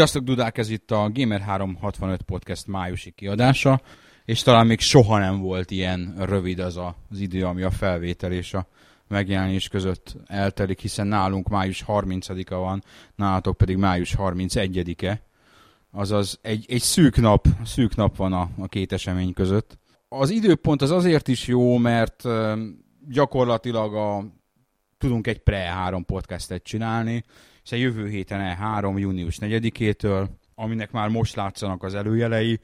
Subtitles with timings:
[0.00, 0.58] Sziasztok, Dudák!
[0.58, 3.80] Ez itt a Gamer365 Podcast májusi kiadása,
[4.24, 8.32] és talán még soha nem volt ilyen rövid az a, az idő, ami a felvétel
[8.32, 8.66] és a
[9.08, 12.82] megjelenés között eltelik, hiszen nálunk május 30-a van,
[13.14, 15.22] nálatok pedig május 31-e.
[15.92, 19.78] Azaz egy, egy szűk nap, szűk nap van a, a két esemény között.
[20.08, 22.22] Az időpont az azért is jó, mert
[23.08, 24.24] gyakorlatilag a,
[24.98, 27.24] tudunk egy pre-3 podcastet csinálni,
[27.70, 32.60] hiszen jövő héten E3, június 4-től, aminek már most látszanak az előjelei,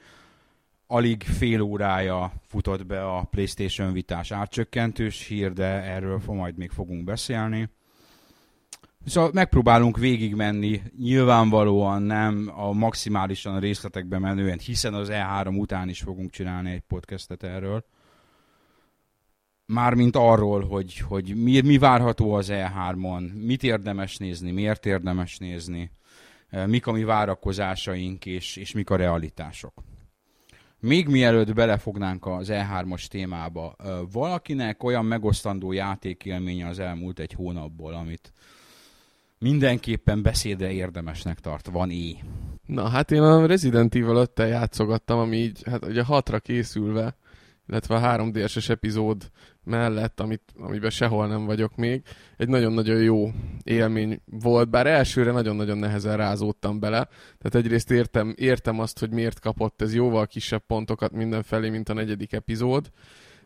[0.87, 7.05] alig fél órája futott be a PlayStation vitás árcsökkentős hír, de erről majd még fogunk
[7.05, 7.69] beszélni.
[9.05, 16.31] Szóval megpróbálunk végigmenni, nyilvánvalóan nem a maximálisan részletekbe menően, hiszen az E3 után is fogunk
[16.31, 17.85] csinálni egy podcastet erről.
[19.67, 25.91] Mármint arról, hogy, hogy mi, mi várható az E3-on, mit érdemes nézni, miért érdemes nézni,
[26.49, 29.83] eh, mik a mi várakozásaink és, és mik a realitások.
[30.81, 37.95] Még mielőtt belefognánk az E3-os témába, eh, valakinek olyan megosztandó játékélménye az elmúlt egy hónapból,
[37.95, 38.33] amit
[39.39, 41.69] mindenképpen beszédre érdemesnek tart.
[41.69, 42.17] Van é.
[42.67, 47.17] Na, hát én a Resident Evil 5 játszogattam, ami így, hát ugye hatra készülve,
[47.69, 49.31] illetve a 3DS-es epizód
[49.65, 52.03] mellett, amit, amiben sehol nem vagyok még,
[52.37, 53.31] egy nagyon-nagyon jó
[53.63, 59.41] élmény volt, bár elsőre nagyon-nagyon nehezen rázódtam bele, tehát egyrészt értem, értem azt, hogy miért
[59.41, 62.91] kapott ez jóval kisebb pontokat mindenfelé, mint a negyedik epizód,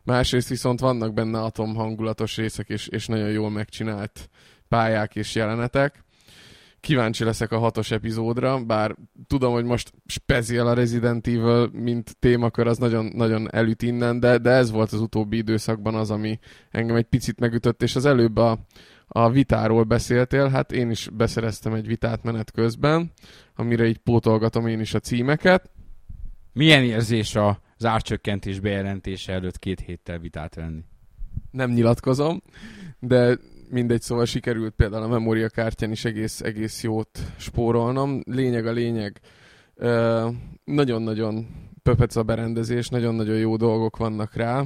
[0.03, 4.29] másrészt viszont vannak benne atomhangulatos részek, és, és nagyon jól megcsinált
[4.67, 6.03] pályák és jelenetek.
[6.81, 8.95] Kíváncsi leszek a hatos epizódra, bár
[9.27, 14.37] tudom, hogy most speciál a Resident Evil, mint témakör, az nagyon, nagyon elüt innen, de,
[14.37, 16.39] de ez volt az utóbbi időszakban az, ami
[16.71, 18.59] engem egy picit megütött, és az előbb a,
[19.07, 23.11] a vitáról beszéltél, hát én is beszereztem egy vitát menet közben,
[23.55, 25.69] amire így pótolgatom én is a címeket.
[26.53, 30.83] Milyen érzés az árcsökkentés bejelentése előtt két héttel vitát venni?
[31.51, 32.41] nem nyilatkozom,
[32.99, 33.37] de
[33.71, 38.21] mindegy, szóval sikerült például a memóriakártyán is egész, egész jót spórolnom.
[38.25, 39.19] Lényeg a lényeg,
[40.63, 41.47] nagyon-nagyon
[41.83, 44.63] pöpec a berendezés, nagyon-nagyon jó dolgok vannak rá.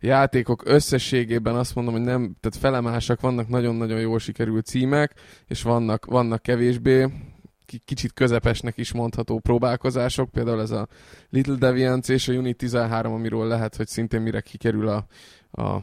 [0.00, 5.14] Játékok összességében azt mondom, hogy nem, tehát felemásak, vannak nagyon-nagyon jól sikerült címek,
[5.46, 7.06] és vannak, vannak kevésbé
[7.66, 10.88] ki- kicsit közepesnek is mondható próbálkozások, például ez a
[11.28, 15.06] Little Deviants és a Unit 13, amiről lehet, hogy szintén mire kikerül a,
[15.62, 15.82] a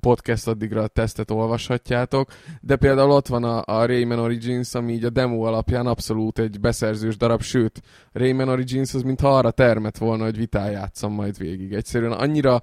[0.00, 5.04] podcast addigra a tesztet olvashatjátok, de például ott van a, a Rayman Origins, ami így
[5.04, 7.80] a demo alapján abszolút egy beszerzős darab, sőt,
[8.12, 11.72] Rayman Origins az mintha arra termet volna, hogy vitál játszom majd végig.
[11.72, 12.62] Egyszerűen annyira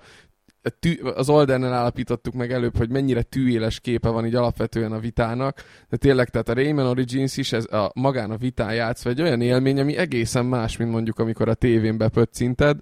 [0.80, 5.64] tű, az Oldernel állapítottuk meg előbb, hogy mennyire tűéles képe van így alapvetően a vitának,
[5.90, 9.42] de tényleg, tehát a Rayman Origins is ez a, magán a vitán játszva egy olyan
[9.42, 12.80] élmény, ami egészen más, mint mondjuk amikor a tévén bepöccinted,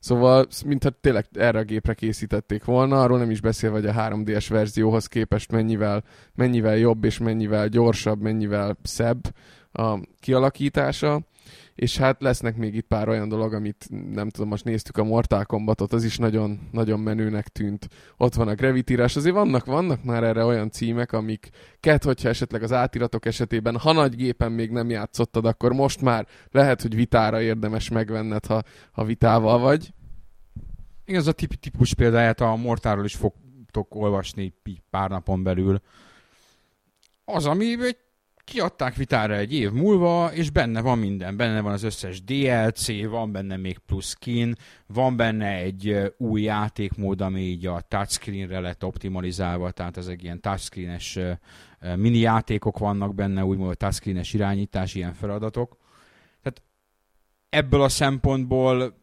[0.00, 4.46] Szóval, mintha tényleg erre a gépre készítették volna, arról nem is beszélve, hogy a 3D-es
[4.48, 9.34] verzióhoz képest mennyivel, mennyivel jobb és mennyivel gyorsabb, mennyivel szebb
[9.72, 11.20] a kialakítása.
[11.74, 15.44] És hát lesznek még itt pár olyan dolog, amit nem tudom, most néztük a Mortal
[15.44, 17.88] Kombatot, az is nagyon, nagyon menőnek tűnt.
[18.16, 21.48] Ott van a Gravity Rush, azért vannak, vannak már erre olyan címek, amik
[21.80, 26.26] ket, hogyha esetleg az átiratok esetében, ha nagy gépen még nem játszottad, akkor most már
[26.50, 29.92] lehet, hogy vitára érdemes megvenned, ha, ha vitával vagy.
[31.10, 34.54] Igen, ez a tip- típus példáját a Mortáról is fogtok olvasni
[34.90, 35.80] pár napon belül.
[37.24, 37.96] Az, ami egy
[38.44, 41.36] kiadták vitára egy év múlva, és benne van minden.
[41.36, 44.54] Benne van az összes DLC, van benne még plusz skin,
[44.86, 51.18] van benne egy új játékmód, ami így a touchscreenre lett optimalizálva, tehát ezek ilyen touchscreenes
[51.96, 55.76] mini játékok vannak benne, úgymond touchscreenes irányítás, ilyen feladatok.
[56.42, 56.62] Tehát
[57.48, 58.98] ebből a szempontból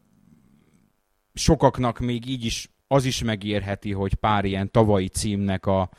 [1.34, 5.90] sokaknak még így is az is megérheti, hogy pár ilyen tavalyi címnek a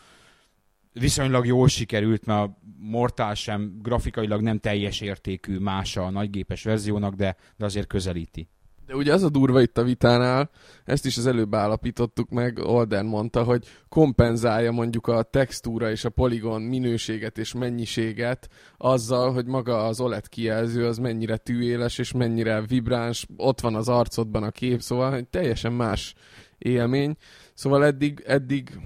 [0.94, 7.14] viszonylag jól sikerült, mert a Mortal sem grafikailag nem teljes értékű más a nagygépes verziónak,
[7.14, 8.50] de, de azért közelíti.
[8.90, 10.50] De ugye az a durva itt a vitánál,
[10.86, 16.10] ezt is az előbb állapítottuk meg, Olden mondta, hogy kompenzálja mondjuk a textúra és a
[16.10, 22.62] poligon minőséget és mennyiséget azzal, hogy maga az OLED kijelző az mennyire tűéles és mennyire
[22.62, 26.14] vibráns, ott van az arcodban a kép, szóval hogy teljesen más
[26.58, 27.16] élmény.
[27.54, 28.80] Szóval eddig, eddig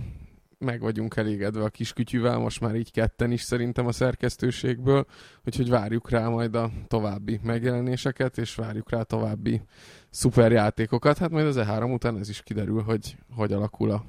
[0.64, 5.06] meg vagyunk elégedve a kis kütyűvel, most már így ketten is szerintem a szerkesztőségből,
[5.46, 9.62] úgyhogy várjuk rá majd a további megjelenéseket, és várjuk rá további
[10.10, 11.18] szuper játékokat.
[11.18, 14.06] Hát majd az E3 után ez is kiderül, hogy hogy alakul a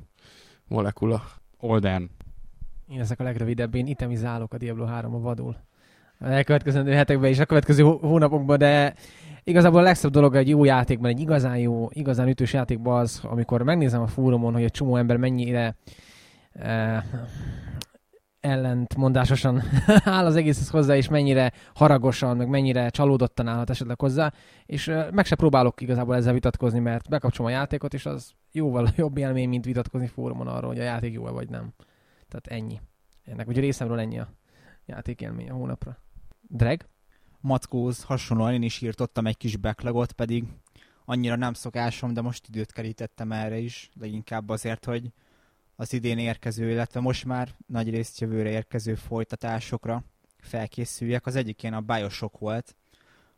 [0.69, 1.23] molekula.
[1.61, 2.11] Olden.
[2.89, 5.57] Én ezek a legrövidebb, én itemizálok a Diablo 3 a vadul.
[6.19, 8.95] A elkövetkező hetekben és a következő hónapokban, de
[9.45, 13.63] igazából a legszebb dolog egy jó játékban, egy igazán jó, igazán ütős játékban az, amikor
[13.63, 15.77] megnézem a fórumon, hogy egy csomó ember mennyire
[16.55, 17.05] eh,
[18.41, 19.63] ellentmondásosan
[20.17, 24.33] áll az egészhez hozzá, és mennyire haragosan, meg mennyire csalódottan állhat esetleg hozzá,
[24.67, 28.89] és eh, meg se próbálok igazából ezzel vitatkozni, mert bekapcsolom a játékot, és az jóval
[28.97, 31.73] jobb élmény, mint vitatkozni fórumon arról, hogy a játék jó-e vagy nem.
[32.29, 32.81] Tehát ennyi.
[33.25, 34.29] Ennek, vagy részemről ennyi a
[34.87, 35.99] játékélmény a hónapra.
[36.41, 36.87] Drag?
[37.41, 40.45] Mackóz hasonlóan én is írtottam egy kis backlogot, pedig
[41.05, 45.13] annyira nem szokásom, de most időt kerítettem erre is, leginkább azért, hogy
[45.77, 50.05] az idén érkező, illetve most már nagy részt jövőre érkező folytatásokra
[50.39, 51.27] felkészüljek.
[51.27, 52.77] Az egyik ilyen a Bioshock volt,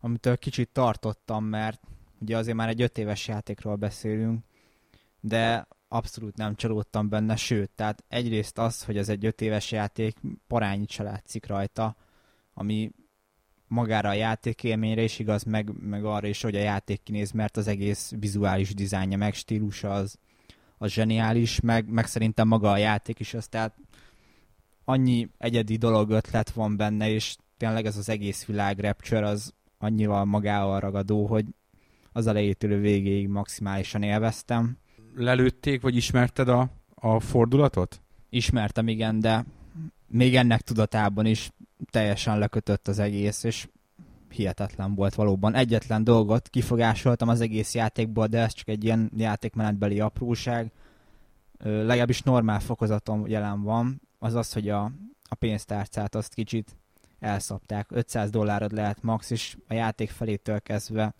[0.00, 1.80] amitől kicsit tartottam, mert
[2.20, 4.44] ugye azért már egy öt éves játékról beszélünk,
[5.20, 10.16] de abszolút nem csalódtam benne, sőt, tehát egyrészt az, hogy ez egy öt éves játék,
[10.46, 11.96] parányit se látszik rajta,
[12.54, 12.90] ami
[13.68, 17.66] magára a játékélményre is igaz, meg, meg arra is, hogy a játék kinéz, mert az
[17.66, 20.18] egész vizuális dizájnja, meg stílusa az,
[20.78, 23.76] az zseniális, meg, meg szerintem maga a játék is az, tehát
[24.84, 30.24] annyi egyedi dolog ötlet van benne, és tényleg ez az egész világ Rapture az annyival
[30.24, 31.44] magával ragadó, hogy
[32.12, 34.78] az elejétől végéig maximálisan élveztem.
[35.14, 38.00] Lelőtték, vagy ismerted a, a fordulatot?
[38.28, 39.44] Ismertem, igen, de
[40.06, 41.50] még ennek tudatában is
[41.90, 43.68] teljesen lekötött az egész, és
[44.36, 45.54] hihetetlen volt valóban.
[45.54, 50.72] Egyetlen dolgot kifogásoltam az egész játékból, de ez csak egy ilyen játékmenetbeli apróság.
[51.58, 54.84] Ö, legalábbis normál fokozatom jelen van, az az, hogy a,
[55.28, 56.76] a pénztárcát azt kicsit
[57.18, 57.86] elszapták.
[57.90, 61.14] 500 dollárod lehet max, és a játék felétől kezdve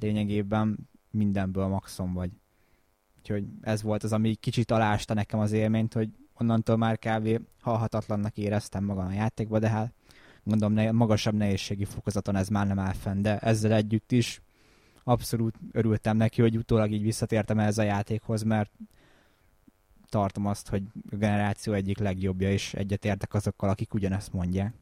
[0.00, 2.30] lényegében mindenből maxon vagy.
[3.18, 7.40] Úgyhogy ez volt az, ami kicsit alásta nekem az élményt, hogy onnantól már kb.
[7.60, 9.92] halhatatlannak éreztem magam a játékba, de hát
[10.48, 14.40] mondom, ne, magasabb nehézségi fokozaton ez már nem áll fenn, de ezzel együtt is
[15.04, 18.70] abszolút örültem neki, hogy utólag így visszatértem ez a játékhoz, mert
[20.08, 24.74] tartom azt, hogy a generáció egyik legjobbja, és egyetértek azokkal, akik ugyanezt mondják.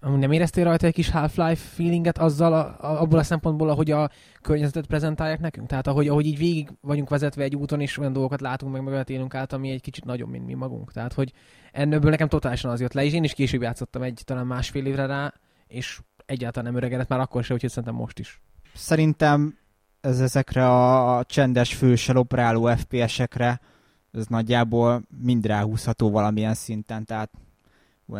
[0.00, 4.10] Nem éreztél rajta egy kis Half-Life feelinget azzal, a, a, abból a szempontból, ahogy a
[4.42, 5.66] környezetet prezentálják nekünk?
[5.66, 9.10] Tehát ahogy, ahogy így végig vagyunk vezetve egy úton, és olyan dolgokat látunk, meg meg
[9.10, 10.92] élünk át, ami egy kicsit nagyobb, mint mi magunk.
[10.92, 11.32] Tehát, hogy
[11.72, 15.06] ennőből nekem totálisan az jött le, és én is később játszottam egy, talán másfél évre
[15.06, 15.34] rá,
[15.66, 18.40] és egyáltalán nem öregedett már akkor se, úgyhogy szerintem most is.
[18.74, 19.58] Szerintem
[20.00, 23.60] ez ezekre a csendes fősel operáló FPS-ekre
[24.12, 27.30] ez nagyjából mind ráhúzható valamilyen szinten, tehát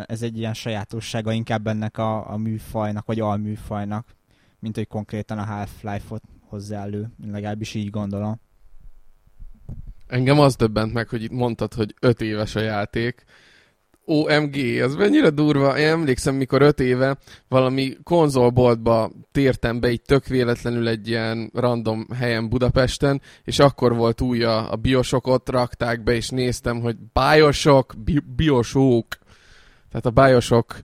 [0.05, 4.15] ez egy ilyen sajátossága inkább ennek a, a műfajnak, vagy alműfajnak,
[4.59, 7.09] mint hogy konkrétan a Half-Life-ot hozzá elő.
[7.31, 8.39] Legalábbis így gondolom.
[10.07, 13.25] Engem az döbbent meg, hogy itt mondtad, hogy öt éves a játék.
[14.05, 15.77] OMG, az mennyire durva.
[15.77, 17.17] Én emlékszem, mikor öt éve
[17.47, 24.21] valami konzolboltba tértem be így tök véletlenül egy ilyen random helyen Budapesten, és akkor volt
[24.21, 29.19] új a, a Bioshockot, rakták be, és néztem, hogy Bioshock, Bi- Bioshock,
[29.91, 30.79] tehát a bájosok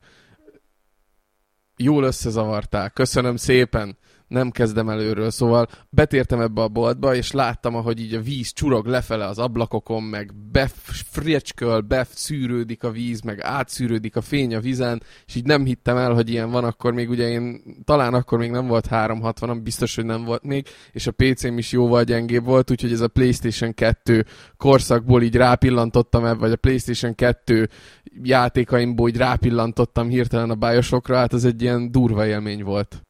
[1.77, 2.93] jól összezavarták.
[2.93, 3.97] Köszönöm szépen.
[4.27, 8.85] Nem kezdem előről, szóval betértem ebbe a boltba, és láttam, ahogy így a víz csurog
[8.85, 15.35] lefele az ablakokon, meg befriecsköl, beszűrődik a víz, meg átszűrődik a fény a vizen, és
[15.35, 18.67] így nem hittem el, hogy ilyen van, akkor még ugye én, talán akkor még nem
[18.67, 22.91] volt 360, biztos, hogy nem volt még, és a PC-m is jóval gyengébb volt, úgyhogy
[22.91, 24.25] ez a PlayStation 2
[24.57, 27.69] korszakból így rápillantottam ebbe, vagy a PlayStation 2
[28.23, 33.01] játékaimból így rápillantottam hirtelen a bájosokra, hát ez egy ilyen durva élmény volt.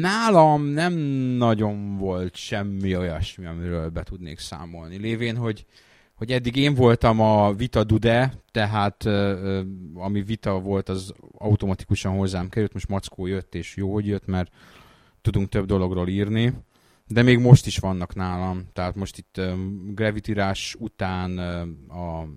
[0.00, 0.92] Nálam nem
[1.36, 4.96] nagyon volt semmi olyasmi, amiről be tudnék számolni.
[4.96, 5.66] Lévén, hogy,
[6.14, 9.04] hogy eddig én voltam a Vita Dude, tehát
[9.94, 14.52] ami Vita volt, az automatikusan hozzám került, most Mackó jött, és jó, hogy jött, mert
[15.20, 16.52] tudunk több dologról írni.
[17.08, 19.40] De még most is vannak nálam, tehát most itt
[19.94, 21.38] Gravity Rush után
[21.88, 22.28] a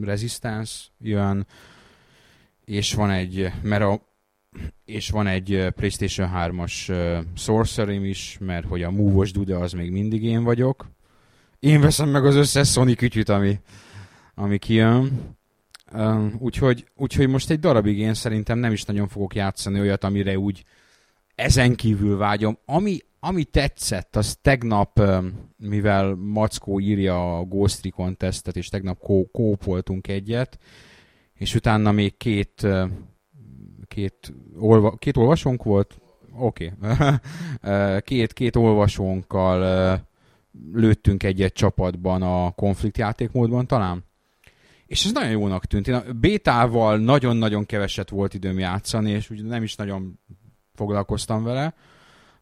[0.00, 1.46] Resistance jön,
[2.64, 4.12] és van egy, mert a
[4.84, 6.92] és van egy PlayStation 3-as
[7.36, 10.90] Sorcery is, mert hogy a Move-os Dude az még mindig én vagyok.
[11.58, 13.60] Én veszem meg az összes Sony kütyüt, ami,
[14.34, 15.32] ami kijön.
[15.92, 20.38] Uh, úgyhogy, úgyhogy most egy darabig én szerintem nem is nagyon fogok játszani olyat, amire
[20.38, 20.64] úgy
[21.34, 22.58] ezen kívül vágyom.
[22.64, 25.02] Ami, ami tetszett, az tegnap,
[25.56, 30.58] mivel Mackó írja a Ghost Recon tesztet, és tegnap kó- kópoltunk egyet,
[31.34, 32.66] és utána még két,
[33.88, 35.98] két, olva, két olvasónk volt,
[36.38, 38.00] oké, okay.
[38.00, 40.06] két, két olvasónkkal
[40.72, 44.04] lőttünk egyet csapatban a konflikt játékmódban talán.
[44.86, 45.88] És ez nagyon jónak tűnt.
[45.88, 50.18] Én a bétával nagyon-nagyon keveset volt időm játszani, és úgy nem is nagyon
[50.74, 51.74] foglalkoztam vele,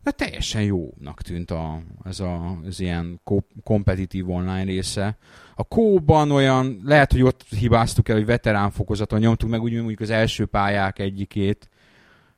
[0.02, 5.16] de teljesen jónak tűnt a, ez a, az ilyen ko- kompetitív online része.
[5.54, 10.00] A kóban olyan, lehet, hogy ott hibáztuk el, hogy veterán fokozaton nyomtuk meg, úgy mondjuk
[10.00, 11.68] az első pályák egyikét,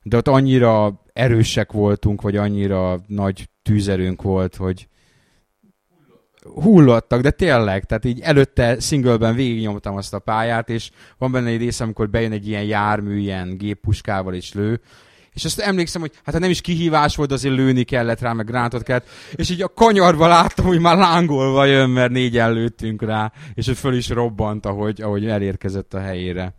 [0.02, 4.88] de ott annyira erősek voltunk, vagy annyira nagy tűzerőnk volt, hogy
[6.42, 11.58] hullottak, de tényleg, tehát így előtte singleben végignyomtam azt a pályát, és van benne egy
[11.58, 14.80] rész, amikor bejön egy ilyen jármű, ilyen géppuskával és lő,
[15.34, 18.82] és azt emlékszem, hogy hát nem is kihívás volt, azért lőni kellett rá, meg gránátot
[18.82, 23.66] kellett, és így a kanyarba láttam, hogy már lángolva jön, mert négyen lőttünk rá, és
[23.66, 26.54] hogy föl is robbant, ahogy, ahogy elérkezett a helyére.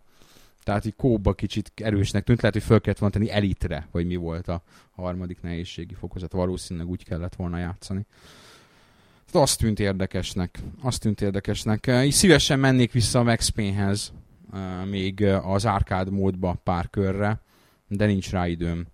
[0.64, 4.16] Tehát így kóba kicsit erősnek tűnt, lehet, hogy föl kellett volna tenni elitre, vagy mi
[4.16, 4.62] volt a
[4.96, 6.32] harmadik nehézségi fokozat.
[6.32, 8.06] Valószínűleg úgy kellett volna játszani.
[9.32, 10.58] De azt tűnt érdekesnek.
[10.82, 11.90] Azt tűnt érdekesnek.
[12.04, 14.12] Így szívesen mennék vissza a Max Payne-hez,
[14.84, 17.40] még az árkád módba pár körre,
[17.88, 18.86] de nincs rá időm.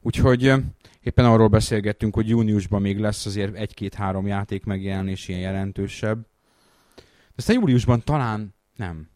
[0.00, 0.52] Úgyhogy
[1.00, 6.26] éppen arról beszélgettünk, hogy júniusban még lesz azért egy-két-három játék megjelenés ilyen jelentősebb.
[6.96, 9.08] De aztán júliusban talán nem.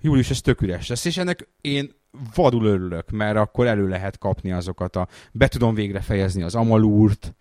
[0.00, 1.90] Július ez tök üres lesz, és ennek én
[2.34, 5.08] vadul örülök, mert akkor elő lehet kapni azokat a...
[5.32, 7.34] Be tudom végre fejezni az Amalúrt,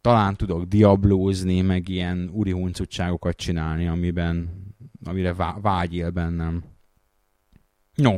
[0.00, 4.50] talán tudok diablózni, meg ilyen úri huncutságokat csinálni, amiben,
[5.04, 6.64] amire vá- vágy él bennem.
[7.94, 8.16] No.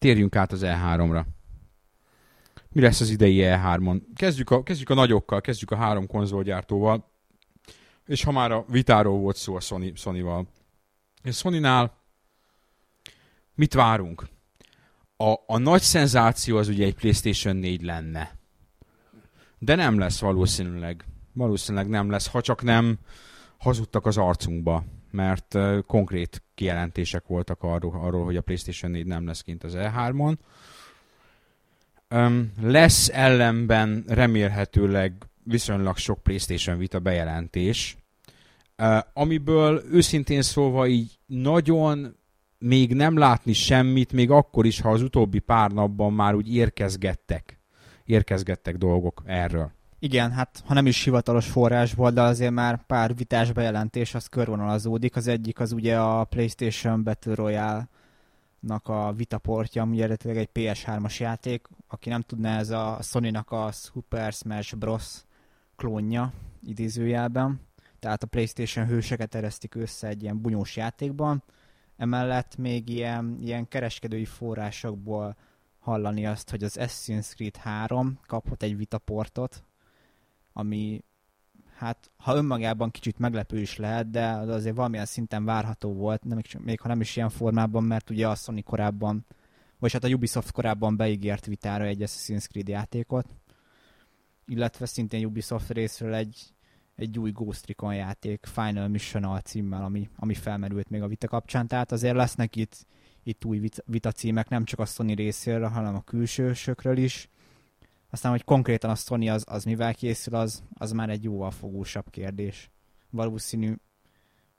[0.00, 1.24] Térjünk át az E3-ra.
[2.68, 4.00] Mi lesz az idei E3-on?
[4.14, 7.10] Kezdjük a, kezdjük a nagyokkal, kezdjük a három konzolgyártóval.
[8.06, 10.48] És ha már a vitáról volt szó a Sony, Sony-val.
[11.22, 11.98] És Sony-nál
[13.54, 14.28] mit várunk?
[15.16, 18.38] A, a nagy szenzáció az ugye egy PlayStation 4 lenne
[19.62, 21.04] de nem lesz valószínűleg.
[21.32, 22.98] Valószínűleg nem lesz, ha csak nem
[23.58, 29.40] hazudtak az arcunkba, mert konkrét kijelentések voltak arról, arról, hogy a PlayStation 4 nem lesz
[29.40, 30.34] kint az E3-on.
[32.10, 35.12] Um, lesz ellenben remélhetőleg
[35.44, 37.96] viszonylag sok PlayStation Vita bejelentés,
[39.12, 42.16] amiből őszintén szólva így nagyon
[42.58, 47.60] még nem látni semmit, még akkor is, ha az utóbbi pár napban már úgy érkezgettek
[48.10, 49.72] érkezgettek dolgok erről.
[50.02, 55.16] Igen, hát ha nem is hivatalos forrásból, de azért már pár vitás bejelentés az körvonalazódik.
[55.16, 61.68] Az egyik az ugye a PlayStation Battle Royale-nak a vitaportja, ami eredetileg egy PS3-as játék.
[61.88, 65.22] Aki nem tudná, ez a Sony-nak a Super Smash Bros.
[65.76, 66.32] klónja
[66.66, 67.60] idézőjelben.
[67.98, 71.42] Tehát a PlayStation hőseket eresztik össze egy ilyen bunyós játékban.
[71.96, 75.36] Emellett még ilyen, ilyen kereskedői forrásokból
[75.78, 79.64] hallani azt, hogy az Assassin's Creed 3 kapott egy vitaportot,
[80.52, 81.04] ami
[81.76, 86.40] hát ha önmagában kicsit meglepő is lehet, de az azért valamilyen szinten várható volt, nem,
[86.58, 89.26] még ha nem is ilyen formában, mert ugye a Sony korábban,
[89.78, 93.26] vagy hát a Ubisoft korábban beígért vitára egy Assassin's Creed játékot,
[94.46, 96.54] illetve szintén Ubisoft részről egy,
[96.94, 101.28] egy új Ghost Recon játék, Final Mission a címmel, ami, ami felmerült még a vita
[101.28, 102.86] kapcsán, tehát azért lesznek itt
[103.22, 107.29] itt új vita címek, nem csak a Sony részéről, hanem a külsősökről is.
[108.10, 112.10] Aztán, hogy konkrétan a Sony az, az mivel készül, az, az már egy jóval fogósabb
[112.10, 112.70] kérdés.
[113.10, 113.74] Valószínű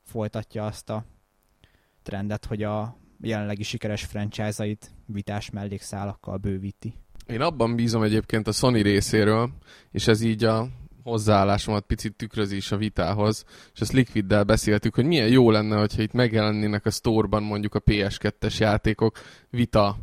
[0.01, 1.05] folytatja azt a
[2.03, 6.93] trendet, hogy a jelenlegi sikeres franchise-ait vitás mellékszálakkal bővíti.
[7.25, 9.49] Én abban bízom egyébként a Sony részéről,
[9.91, 10.67] és ez így a
[11.03, 16.01] hozzáállásomat picit tükrözi is a vitához, és ezt Liquiddel beszéltük, hogy milyen jó lenne, hogyha
[16.01, 19.97] itt megjelennének a store-ban mondjuk a PS2-es játékok vita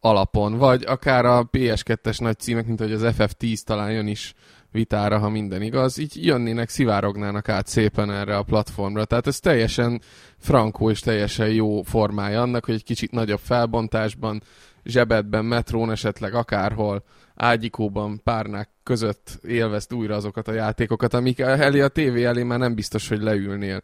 [0.00, 4.34] alapon, vagy akár a PS2-es nagy címek, mint hogy az FF10 talán jön is
[4.72, 9.04] vitára, ha minden igaz, így jönnének, szivárognának át szépen erre a platformra.
[9.04, 10.00] Tehát ez teljesen
[10.38, 14.42] frankó és teljesen jó formája annak, hogy egy kicsit nagyobb felbontásban,
[14.84, 21.88] zsebedben, metrón esetleg akárhol ágyikóban párnák között élvezd újra azokat a játékokat, amik elé a
[21.88, 23.82] tévé elé már nem biztos, hogy leülnél.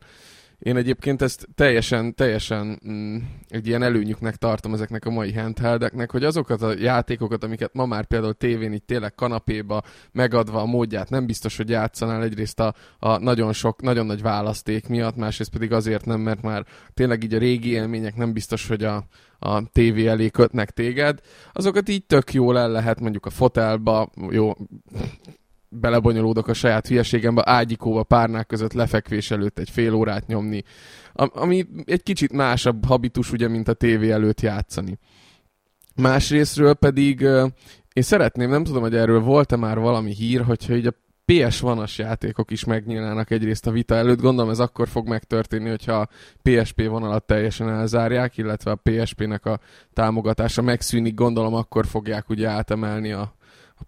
[0.58, 3.16] Én egyébként ezt teljesen, teljesen mm,
[3.48, 8.06] egy ilyen előnyüknek tartom ezeknek a mai handheldeknek, hogy azokat a játékokat, amiket ma már
[8.06, 9.82] például tévén így tényleg kanapéba
[10.12, 14.88] megadva a módját, nem biztos, hogy játszanál egyrészt a, a nagyon sok, nagyon nagy választék
[14.88, 18.84] miatt, másrészt pedig azért nem, mert már tényleg így a régi élmények nem biztos, hogy
[18.84, 19.04] a,
[19.38, 21.20] a tévé elé kötnek téged,
[21.52, 24.52] azokat így tök jól el lehet mondjuk a fotelba, jó,
[25.74, 30.62] belebonyolódok a saját hülyeségembe, ágyikóba párnák között lefekvés előtt egy fél órát nyomni,
[31.14, 34.98] ami egy kicsit másabb habitus, ugye, mint a tévé előtt játszani.
[35.96, 37.20] Másrésztről pedig
[37.92, 41.98] én szeretném, nem tudom, hogy erről volt-e már valami hír, hogyha így a PS vanas
[41.98, 44.20] játékok is megnyílnának egyrészt a vita előtt.
[44.20, 46.08] Gondolom ez akkor fog megtörténni, hogyha a
[46.42, 49.60] PSP vonalat teljesen elzárják, illetve a PSP-nek a
[49.92, 51.14] támogatása megszűnik.
[51.14, 53.34] Gondolom akkor fogják ugye átemelni a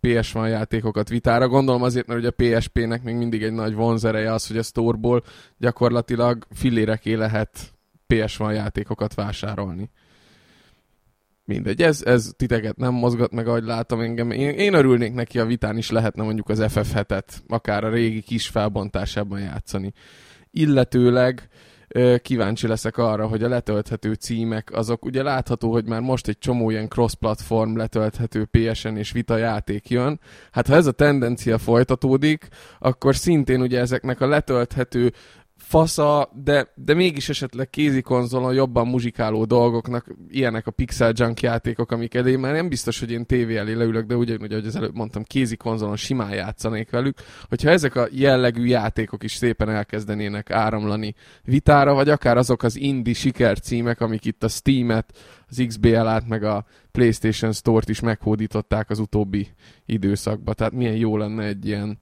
[0.02, 1.48] PS1 játékokat vitára.
[1.48, 5.20] Gondolom azért, mert ugye a PSP-nek még mindig egy nagy vonzereje az, hogy a store
[5.58, 7.74] gyakorlatilag filléreké lehet
[8.08, 9.90] PS1 játékokat vásárolni.
[11.44, 14.30] Mindegy, ez, ez titeket nem mozgat meg, ahogy látom engem.
[14.30, 18.48] Én, én örülnék neki, a vitán is lehetne mondjuk az FF7-et, akár a régi kis
[18.48, 19.92] felbontásában játszani.
[20.50, 21.48] Illetőleg
[22.22, 26.70] kíváncsi leszek arra, hogy a letölthető címek, azok ugye látható, hogy már most egy csomó
[26.70, 30.20] ilyen cross-platform letölthető PSN és Vita játék jön.
[30.50, 35.12] Hát ha ez a tendencia folytatódik, akkor szintén ugye ezeknek a letölthető
[35.56, 41.92] fasza, de, de mégis esetleg kézi konzolon jobban muzsikáló dolgoknak, ilyenek a Pixel Junk játékok,
[41.92, 44.94] amik elé már nem biztos, hogy én tévé elé leülök, de ugyanúgy, ahogy az előbb
[44.94, 51.14] mondtam, kézi konzolon simán játszanék velük, hogyha ezek a jellegű játékok is szépen elkezdenének áramlani
[51.44, 56.64] vitára, vagy akár azok az indie sikercímek, amik itt a Steam-et, az XBL-át, meg a
[56.92, 59.48] PlayStation Store-t is meghódították az utóbbi
[59.86, 60.54] időszakban.
[60.54, 61.98] Tehát milyen jó lenne egy ilyen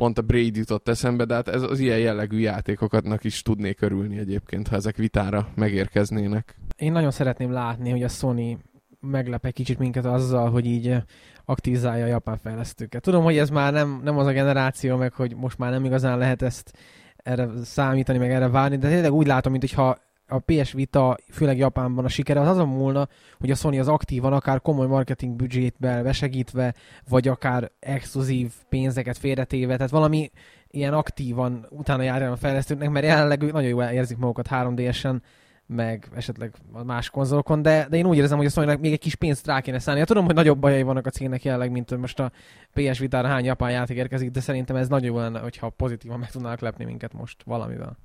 [0.00, 4.18] pont a Braid jutott eszembe, de hát ez az ilyen jellegű játékokatnak is tudnék örülni
[4.18, 6.56] egyébként, ha ezek vitára megérkeznének.
[6.76, 8.58] Én nagyon szeretném látni, hogy a Sony
[9.00, 10.96] meglep egy kicsit minket azzal, hogy így
[11.44, 13.02] aktivizálja a japán fejlesztőket.
[13.02, 16.18] Tudom, hogy ez már nem, nem az a generáció, meg hogy most már nem igazán
[16.18, 16.72] lehet ezt
[17.16, 19.98] erre számítani, meg erre várni, de tényleg úgy látom, mintha
[20.30, 24.32] a PS Vita, főleg Japánban a sikere az azon múlna, hogy a Sony az aktívan,
[24.32, 26.74] akár komoly marketing büdzsétbe besegítve,
[27.08, 30.30] vagy akár exkluzív pénzeket félretéve, tehát valami
[30.70, 35.20] ilyen aktívan utána járjon a fejlesztőknek, mert jelenleg nagyon jól érzik magukat 3D-esen,
[35.66, 39.14] meg esetleg más konzolokon, de, de én úgy érzem, hogy a sony még egy kis
[39.14, 40.04] pénzt rá kéne szállni.
[40.04, 42.30] tudom, hogy nagyobb bajai vannak a cégnek jelenleg, mint most a
[42.74, 46.30] PS Vitára hány japán játék érkezik, de szerintem ez nagyon jó lenne, hogyha pozitívan meg
[46.30, 47.98] tudnának lepni minket most valamivel.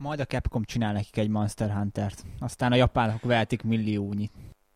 [0.00, 2.24] Majd a Capcom csinál nekik egy Monster Hunter-t.
[2.38, 4.30] Aztán a japánok vehetik milliónyi.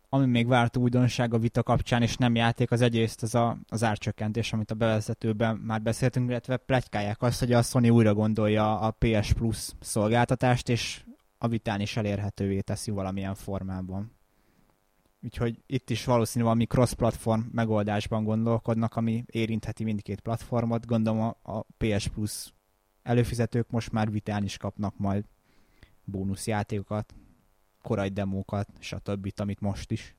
[0.08, 3.84] Ami még várt újdonság a vita kapcsán, és nem játék, az egyrészt az a, az
[3.84, 8.90] árcsökkentés, amit a bevezetőben már beszéltünk, illetve pletykálják azt, hogy a Sony újra gondolja a
[8.90, 11.04] PS Plus szolgáltatást, és
[11.38, 14.12] a vitán is elérhetővé teszi valamilyen formában.
[15.22, 20.86] Úgyhogy itt is valószínűleg valami cross-platform megoldásban gondolkodnak, ami érintheti mindkét platformot.
[20.86, 22.52] Gondolom a, a PS Plus
[23.04, 25.24] előfizetők most már vitán is kapnak majd
[26.04, 27.14] bónuszjátékokat,
[27.82, 29.32] korai demókat, stb.
[29.36, 30.14] amit most is.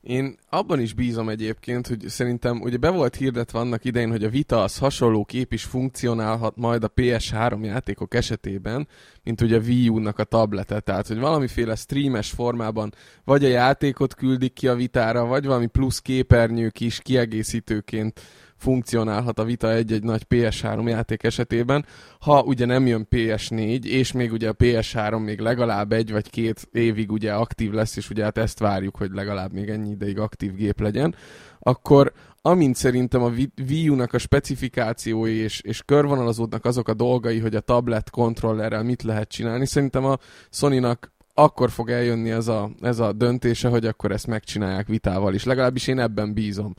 [0.00, 4.28] Én abban is bízom egyébként, hogy szerintem ugye be volt hirdetve annak idején, hogy a
[4.28, 8.88] Vita az hasonló kép is funkcionálhat majd a PS3 játékok esetében,
[9.22, 10.80] mint ugye a Wii U-nak a tablete.
[10.80, 12.92] Tehát, hogy valamiféle streames formában
[13.24, 18.20] vagy a játékot küldik ki a Vitára, vagy valami plusz képernyők is kiegészítőként
[18.58, 21.86] funkcionálhat a vita egy-egy nagy PS3 játék esetében,
[22.20, 26.68] ha ugye nem jön PS4, és még ugye a PS3 még legalább egy vagy két
[26.72, 30.54] évig ugye aktív lesz, és ugye hát ezt várjuk, hogy legalább még ennyi ideig aktív
[30.54, 31.14] gép legyen,
[31.58, 33.32] akkor amint szerintem a
[33.68, 39.02] Wii U-nak a specifikációi és, és körvonalazódnak azok a dolgai, hogy a tablet kontrollerrel mit
[39.02, 40.18] lehet csinálni, szerintem a
[40.50, 45.44] Sony-nak akkor fog eljönni ez a, ez a döntése, hogy akkor ezt megcsinálják vitával is.
[45.44, 46.74] Legalábbis én ebben bízom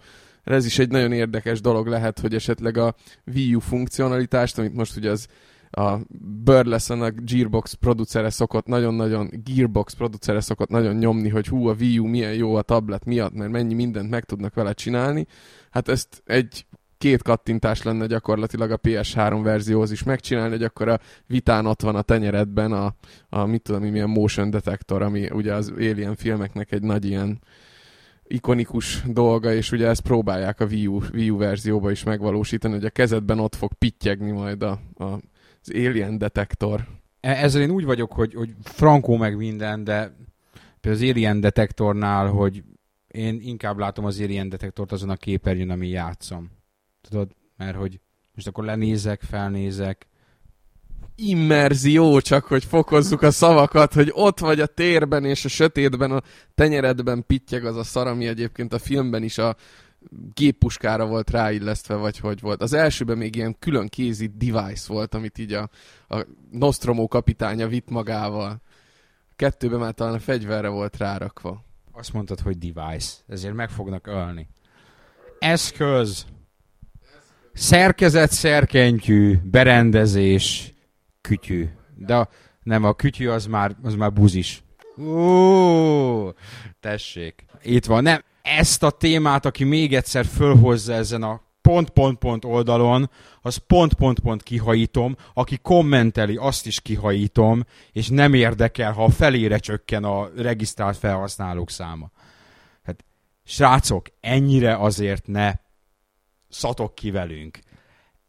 [0.49, 2.95] ez is egy nagyon érdekes dolog lehet, hogy esetleg a
[3.33, 5.27] Wii U funkcionalitást, amit most ugye az
[5.71, 5.97] a
[6.43, 11.99] Burleson, a Gearbox producere szokott nagyon-nagyon, Gearbox producere szokott nagyon nyomni, hogy hú, a Wii
[11.99, 15.27] U milyen jó a tablet miatt, mert mennyi mindent meg tudnak vele csinálni.
[15.69, 16.65] Hát ezt egy
[16.97, 21.95] két kattintás lenne gyakorlatilag a PS3 verzióhoz is megcsinálni, hogy akkor a vitán ott van
[21.95, 22.95] a tenyeredben a,
[23.29, 27.39] a mit tudom, milyen motion detektor, ami ugye az Alien filmeknek egy nagy ilyen
[28.29, 32.85] ikonikus dolga, és ugye ezt próbálják a Wii U, Wii U verzióba is megvalósítani, hogy
[32.85, 35.03] a kezedben ott fog pittyegni majd a, a,
[35.61, 36.87] az Alien detektor.
[37.19, 40.15] E, ezzel én úgy vagyok, hogy, hogy frankó meg minden, de
[40.79, 42.63] például az Alien detektornál, hogy
[43.07, 46.51] én inkább látom az Alien detektort azon a képernyőn, ami játszom.
[47.01, 47.31] Tudod?
[47.57, 47.99] Mert hogy
[48.35, 50.07] most akkor lenézek, felnézek,
[51.27, 56.21] immerzió, csak hogy fokozzuk a szavakat, hogy ott vagy a térben és a sötétben, a
[56.55, 59.55] tenyeredben pittyeg az a szar, ami egyébként a filmben is a
[60.33, 62.61] géppuskára volt ráillesztve, vagy hogy volt.
[62.61, 65.69] Az elsőben még ilyen külön kézi device volt, amit így a,
[66.07, 68.61] a Nostromo kapitánya vitt magával.
[69.29, 71.63] A kettőben már talán a fegyverre volt rárakva.
[71.91, 73.13] Azt mondtad, hogy device.
[73.27, 74.47] Ezért meg fognak ölni.
[75.39, 76.25] Eszköz.
[77.53, 80.73] Szerkezet, szerkentyű, berendezés,
[81.29, 81.69] kütyű.
[81.95, 82.29] De a,
[82.63, 84.63] nem, a kütyű az már, az már buzis.
[84.97, 86.29] Ó,
[86.79, 87.45] tessék.
[87.61, 88.03] Itt van.
[88.03, 93.09] Nem, ezt a témát, aki még egyszer fölhozza ezen a pont-pont-pont oldalon,
[93.41, 100.03] az pont-pont-pont kihajítom, aki kommenteli, azt is kihajítom, és nem érdekel, ha a felére csökken
[100.03, 102.11] a regisztrált felhasználók száma.
[102.83, 103.05] Hát,
[103.43, 105.53] srácok, ennyire azért ne
[106.49, 107.59] szatok ki velünk.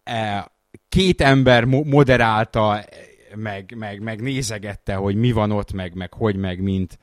[0.05, 0.51] E,
[0.88, 2.85] két ember mo- moderálta,
[3.35, 6.98] meg, meg, meg nézegette, hogy mi van ott, meg, meg hogy, meg mint.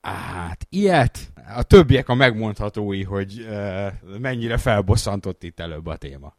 [0.00, 1.32] Hát, ilyet?
[1.56, 6.36] A többiek a megmondhatói, hogy e, mennyire felbosszantott itt előbb a téma.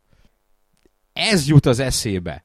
[1.14, 2.44] Ez jut az eszébe.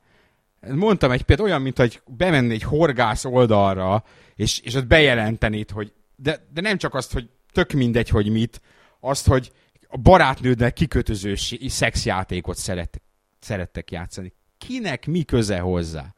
[0.61, 5.93] Mondtam egy példát, olyan, mint hogy bemenni egy horgász oldalra, és, és ott bejelentenéd, hogy
[6.17, 8.61] de, de nem csak azt, hogy tök mindegy, hogy mit,
[9.01, 9.53] azt, hogy
[9.89, 11.35] a barátnődnek kikötöző
[11.67, 13.03] szexjátékot szeret,
[13.45, 14.33] szerettek játszani.
[14.59, 16.15] Kinek mi köze hozzá?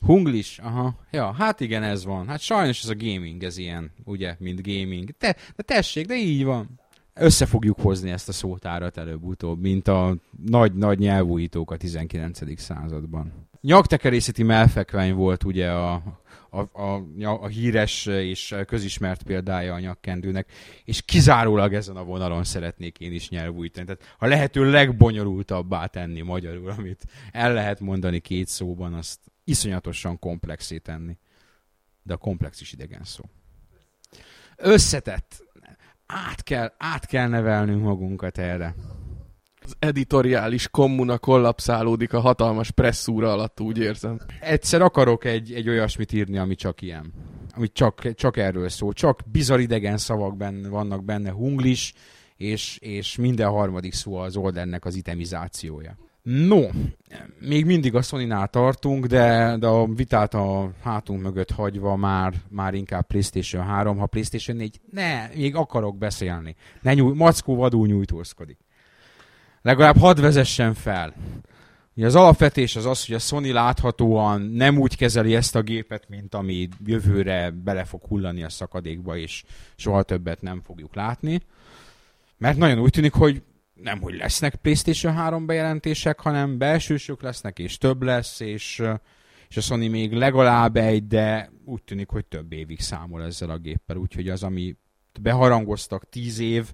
[0.00, 0.94] Hunglis, aha.
[1.10, 2.28] Ja, hát igen, ez van.
[2.28, 5.10] Hát sajnos ez a gaming, ez ilyen, ugye, mint gaming.
[5.10, 6.80] Te, de tessék, de így van.
[7.14, 12.60] Össze fogjuk hozni ezt a szótárat előbb-utóbb, mint a nagy-nagy nyelvújítók a 19.
[12.60, 13.32] században.
[13.62, 16.02] Nyaktekerészeti melfekvány volt ugye a,
[16.50, 20.52] a, a, a híres és közismert példája a nyakkendőnek,
[20.84, 23.86] és kizárólag ezen a vonalon szeretnék én is nyelvújítani.
[23.86, 30.78] Tehát a lehető legbonyolultabbá tenni magyarul, amit el lehet mondani két szóban, azt iszonyatosan komplexé
[30.78, 31.18] tenni.
[32.02, 33.24] De a komplex is idegen szó.
[34.56, 35.44] Összetett.
[36.06, 38.74] Át kell, át kell nevelnünk magunkat erre.
[39.64, 44.20] Az editoriális kommuna kollapszálódik a hatalmas presszúra alatt, úgy érzem.
[44.40, 47.12] Egyszer akarok egy, egy olyasmit írni, ami csak ilyen.
[47.54, 48.92] Ami csak, csak erről szól.
[48.92, 51.94] Csak bizarr idegen szavak benne, vannak benne, hunglis,
[52.36, 55.96] és, és minden harmadik szó az Oldennek az itemizációja.
[56.22, 56.60] No,
[57.40, 62.74] még mindig a sony tartunk, de, de a vitát a hátunk mögött hagyva már, már
[62.74, 66.56] inkább PlayStation 3, ha PlayStation 4, ne, még akarok beszélni.
[66.80, 68.58] Ne nyúj, mackó vadul nyújtózkodik.
[69.62, 71.14] Legalább hadd vezessen fel.
[71.94, 76.08] Ugye az alapvetés az az, hogy a Sony láthatóan nem úgy kezeli ezt a gépet,
[76.08, 79.44] mint ami jövőre bele fog hullani a szakadékba, és
[79.76, 81.40] soha többet nem fogjuk látni.
[82.38, 83.42] Mert nagyon úgy tűnik, hogy
[83.74, 88.82] nem, hogy lesznek PlayStation 3 bejelentések, hanem belsősök lesznek, és több lesz, és,
[89.48, 93.58] és a Sony még legalább egy, de úgy tűnik, hogy több évig számol ezzel a
[93.58, 94.76] géppel, úgyhogy az, ami
[95.20, 96.72] beharangoztak tíz év,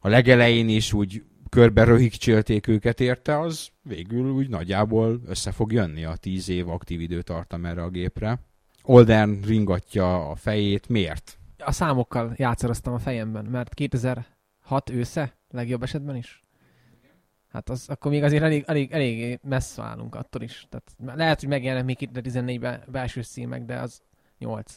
[0.00, 1.22] a legelején is úgy
[1.54, 7.00] körbe röhigcsélték őket érte, az végül úgy nagyjából össze fog jönni a tíz év aktív
[7.00, 8.38] időtartam erre a gépre.
[8.82, 10.88] Oldern ringatja a fejét.
[10.88, 11.38] Miért?
[11.58, 16.42] A számokkal játszoroztam a fejemben, mert 2006 ősze, legjobb esetben is.
[17.48, 20.66] Hát az, akkor még azért elég, elég, elég messze állunk attól is.
[20.68, 24.02] Tehát lehet, hogy megjelennek még 2014-ben belső címek, de az
[24.38, 24.76] 8.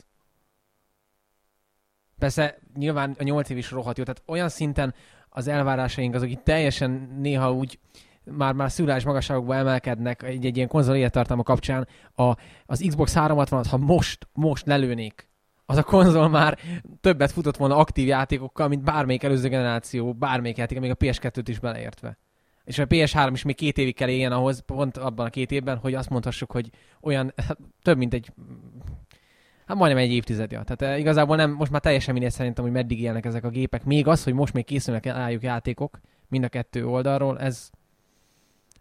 [2.18, 4.94] Persze nyilván a 8 év is rohadt jó, tehát olyan szinten
[5.38, 7.80] az elvárásaink azok itt teljesen néha úgy
[8.24, 11.88] már, már szülás magasságokba emelkednek egy, egy ilyen konzol élettartalma kapcsán.
[12.16, 15.30] A, az Xbox 360 ha most, most lelőnék,
[15.66, 16.58] az a konzol már
[17.02, 21.60] többet futott volna aktív játékokkal, mint bármelyik előző generáció, bármelyik játék, még a PS2-t is
[21.60, 22.18] beleértve.
[22.64, 25.78] És a PS3 is még két évig kell éljen ahhoz, pont abban a két évben,
[25.78, 26.70] hogy azt mondhassuk, hogy
[27.02, 27.34] olyan
[27.84, 28.32] több mint egy
[29.68, 30.64] hát majdnem egy évtizedja.
[30.64, 33.84] Tehát eh, igazából nem, most már teljesen mindegy szerintem, hogy meddig élnek ezek a gépek.
[33.84, 37.70] Még az, hogy most még készülnek rájuk játékok, mind a kettő oldalról, ez,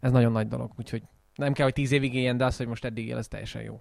[0.01, 0.73] ez nagyon nagy dolog.
[0.79, 1.03] Úgyhogy
[1.35, 3.81] nem kell, hogy tíz évig éljen, de az, hogy most eddig él, ez teljesen jó.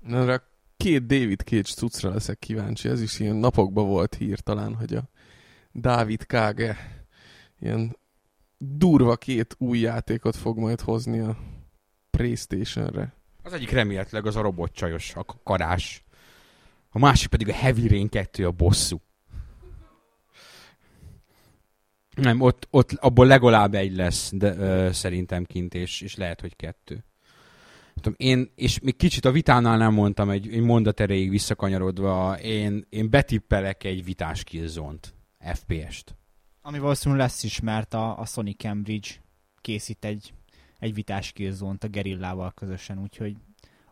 [0.00, 0.42] Na, de
[0.76, 2.88] két David Cage cuccra leszek kíváncsi.
[2.88, 5.08] Ez is ilyen napokban volt hír talán, hogy a
[5.72, 6.76] David Kage
[7.60, 7.96] ilyen
[8.58, 11.36] durva két új játékot fog majd hozni a
[12.10, 13.17] Playstation-re.
[13.48, 16.04] Az egyik remélhetőleg az a robotcsajos, a karás.
[16.90, 19.00] A másik pedig a Heavy Rain 2, a bosszú.
[22.16, 26.56] Nem, ott, ott abból legalább egy lesz, de ö, szerintem kint, és, és lehet, hogy
[26.56, 27.04] kettő.
[27.94, 32.86] Tudom, én, és még kicsit a vitánál nem mondtam, egy, egy mondat erejéig visszakanyarodva, én,
[32.88, 36.16] én betippelek egy vitás killzone-t, FPS-t.
[36.62, 39.08] Ami valószínűleg lesz is, mert a, a Sony Cambridge
[39.60, 40.32] készít egy
[40.78, 43.36] egy vitás killzone a gerillával közösen, úgyhogy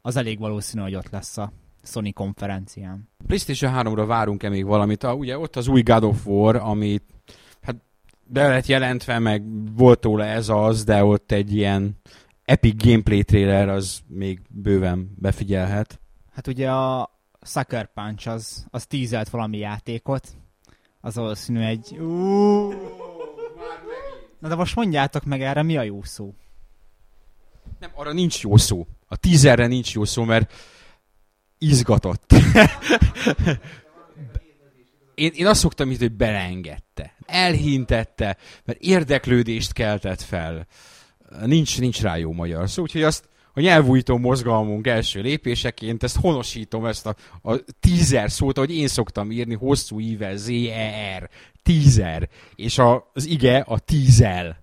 [0.02, 3.08] az elég valószínű, hogy ott lesz a Sony konferencián.
[3.26, 5.02] PlayStation 3-ra várunk-e még valamit?
[5.02, 7.02] A, ugye ott az új God of War, amit
[7.62, 7.76] hát
[8.26, 9.42] be lett jelentve, meg
[9.76, 11.96] volt tőle ez az, de ott egy ilyen
[12.44, 16.00] epic gameplay trailer az még bőven befigyelhet.
[16.32, 17.10] Hát ugye a
[17.42, 20.28] Sucker Punch az, az tízelt valami játékot,
[21.00, 21.98] az valószínű egy...
[21.98, 22.74] Uh,
[24.38, 26.34] Na de most mondjátok meg erre, mi a jó szó?
[27.78, 28.86] Nem, arra nincs jó szó.
[29.06, 30.52] A tízerre nincs jó szó, mert
[31.58, 32.32] izgatott.
[35.14, 37.14] én, én azt szoktam itt, hogy beleengedte.
[37.26, 40.66] Elhintette, mert érdeklődést keltett fel.
[41.44, 46.86] Nincs, nincs rá jó magyar szó, úgyhogy azt a nyelvújtó mozgalmunk első lépéseként ezt honosítom,
[46.86, 51.30] ezt a, a tízer szót, ahogy én szoktam írni, hosszú íve, Z-E-R,
[51.62, 54.62] tízer, és a, az ige a tízel.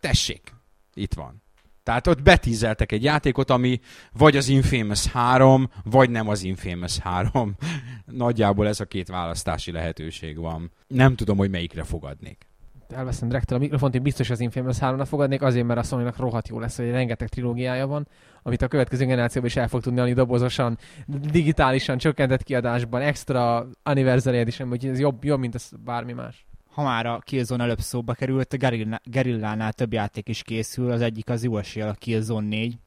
[0.00, 0.52] Tessék,
[0.94, 1.41] itt van.
[1.82, 3.80] Tehát ott betízeltek egy játékot, ami
[4.12, 7.56] vagy az Infamous 3, vagy nem az Infamous 3.
[8.06, 10.70] Nagyjából ez a két választási lehetőség van.
[10.86, 12.50] Nem tudom, hogy melyikre fogadnék
[12.92, 16.48] elveszem direkt a mikrofont, én biztos az Infamous 3 fogadnék, azért, mert a sony rohadt
[16.48, 18.08] jó lesz, hogy rengeteg trilógiája van,
[18.42, 24.38] amit a következő generációban is el fog tudni adni dobozosan, digitálisan, csökkentett kiadásban, extra anniversary
[24.38, 26.46] edition, hogy ez jobb, jobb, mint ez bármi más.
[26.72, 31.28] Ha már a Killzone előbb szóba került, a Gerillánál több játék is készül, az egyik
[31.28, 32.78] az USL, a Killzone 4.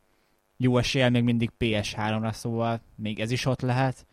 [0.57, 4.05] USL még mindig PS3-ra, szóval még ez is ott lehet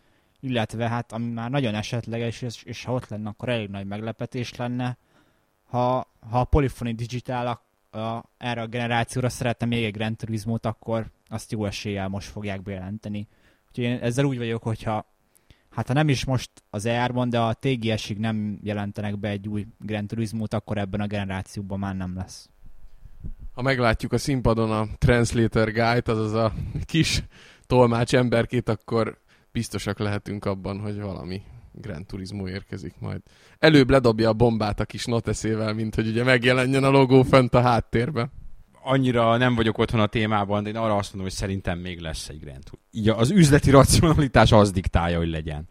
[0.44, 4.54] illetve hát ami már nagyon esetleges, és, és ha ott lenne, akkor elég nagy meglepetés
[4.54, 4.96] lenne,
[5.68, 10.66] ha, ha a Polyphony Digital a, a, erre a generációra szeretne még egy Gran Turismo-t,
[10.66, 13.28] akkor azt jó eséllyel most fogják bejelenteni.
[13.68, 15.11] Úgyhogy én ezzel úgy vagyok, hogyha
[15.74, 19.66] hát ha nem is most az ER-ban, de a TGS-ig nem jelentenek be egy új
[19.78, 22.48] Gran Turismo-t, akkor ebben a generációban már nem lesz.
[23.52, 26.52] Ha meglátjuk a színpadon a Translator Guide, azaz a
[26.84, 27.22] kis
[27.66, 29.18] tolmács emberkét, akkor
[29.52, 33.20] biztosak lehetünk abban, hogy valami Grand Turismo érkezik majd.
[33.58, 37.60] Előbb ledobja a bombát a kis noteszével, mint hogy ugye megjelenjen a logó fent a
[37.60, 38.30] háttérben.
[38.82, 42.28] Annyira nem vagyok otthon a témában, de én arra azt mondom, hogy szerintem még lesz
[42.28, 42.88] egy Grand Turismo.
[42.90, 45.68] Így az üzleti racionalitás az diktálja, hogy legyen.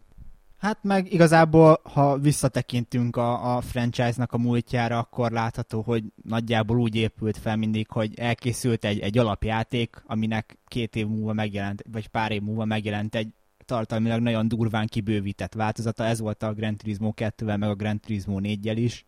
[0.62, 6.94] Hát meg igazából, ha visszatekintünk a, a franchise-nak a múltjára, akkor látható, hogy nagyjából úgy
[6.94, 12.32] épült fel mindig, hogy elkészült egy, egy alapjáték, aminek két év múlva megjelent, vagy pár
[12.32, 13.28] év múlva megjelent egy
[13.64, 16.04] tartalmilag nagyon durván kibővített változata.
[16.04, 19.04] Ez volt a Grand Turismo 2-vel, meg a Grand Turismo 4-jel is.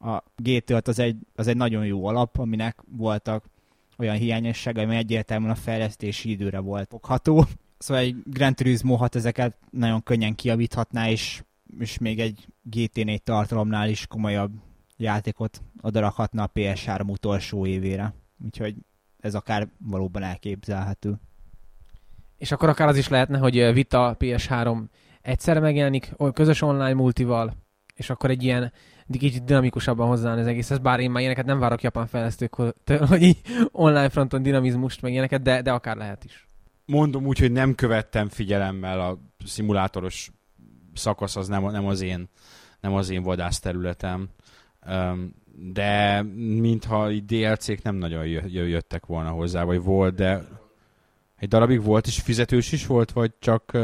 [0.00, 3.44] A G-tört az egy, az egy nagyon jó alap, aminek voltak
[3.98, 7.44] olyan hiányosságai, ami egyértelműen a fejlesztési időre volt fogható.
[7.78, 11.42] Szóval egy Grand Turismo 6 ezeket nagyon könnyen kiavíthatná, és,
[11.78, 14.52] és még egy GT4 tartalomnál is komolyabb
[14.96, 18.14] játékot odarakhatna a PS3 utolsó évére.
[18.44, 18.74] Úgyhogy
[19.20, 21.20] ez akár valóban elképzelhető.
[22.38, 24.82] És akkor akár az is lehetne, hogy Vita PS3
[25.22, 27.56] egyszerre megjelenik, közös online multival,
[27.94, 28.72] és akkor egy ilyen
[29.18, 33.40] kicsit dinamikusabban hozzáállni az egészhez, bár én már ilyeneket nem várok japán fejlesztőktől, hogy így
[33.70, 36.46] online fronton dinamizmust, meg ilyeneket, de, de akár lehet is.
[36.84, 40.30] Mondom úgy, hogy nem követtem figyelemmel a szimulátoros
[40.94, 42.28] szakasz, az nem, nem az én
[42.80, 44.28] nem az én vadászterületem.
[45.72, 50.42] De mintha így DLC-k nem nagyon jöttek volna hozzá, vagy volt, de
[51.36, 53.78] egy darabig volt, és fizetős is volt, vagy csak...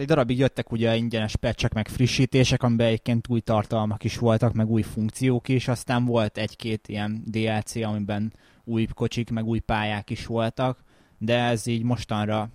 [0.00, 4.70] Egy darabig jöttek ugye ingyenes patchek, meg frissítések, amiben egyébként új tartalmak is voltak, meg
[4.70, 8.32] új funkciók is, aztán volt egy-két ilyen DLC, amiben
[8.64, 10.84] új kocsik, meg új pályák is voltak,
[11.18, 12.50] de ez így mostanra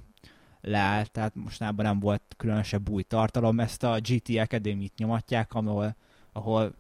[0.62, 3.60] leállt, tehát mostanában nem volt különösebb új tartalom.
[3.60, 5.95] Ezt a GT Academy-t nyomatják, ahol,
[6.32, 6.75] ahol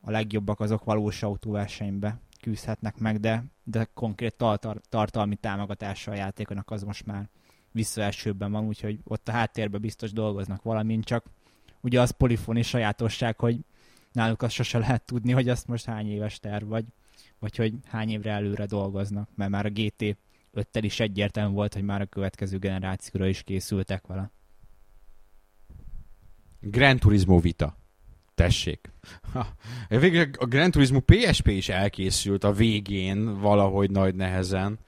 [0.00, 6.70] a legjobbak azok valós autóversenybe küzdhetnek meg, de, de konkrét tartal- tartalmi támogatása a játékonak
[6.70, 7.28] az most már
[7.72, 11.24] visszaesőben van, úgyhogy ott a háttérben biztos dolgoznak valamint, csak
[11.80, 13.58] ugye az polifoni sajátosság, hogy
[14.12, 16.84] náluk azt sose lehet tudni, hogy azt most hány éves terv vagy,
[17.38, 20.16] vagy hogy hány évre előre dolgoznak, mert már a GT
[20.50, 24.30] 5 is egyértelmű volt, hogy már a következő generációra is készültek vele.
[26.60, 27.76] Gran Turismo Vita.
[28.34, 28.92] Tessék.
[29.88, 34.78] Végül a Gran Turismo PSP is elkészült a végén valahogy nagy nehezen.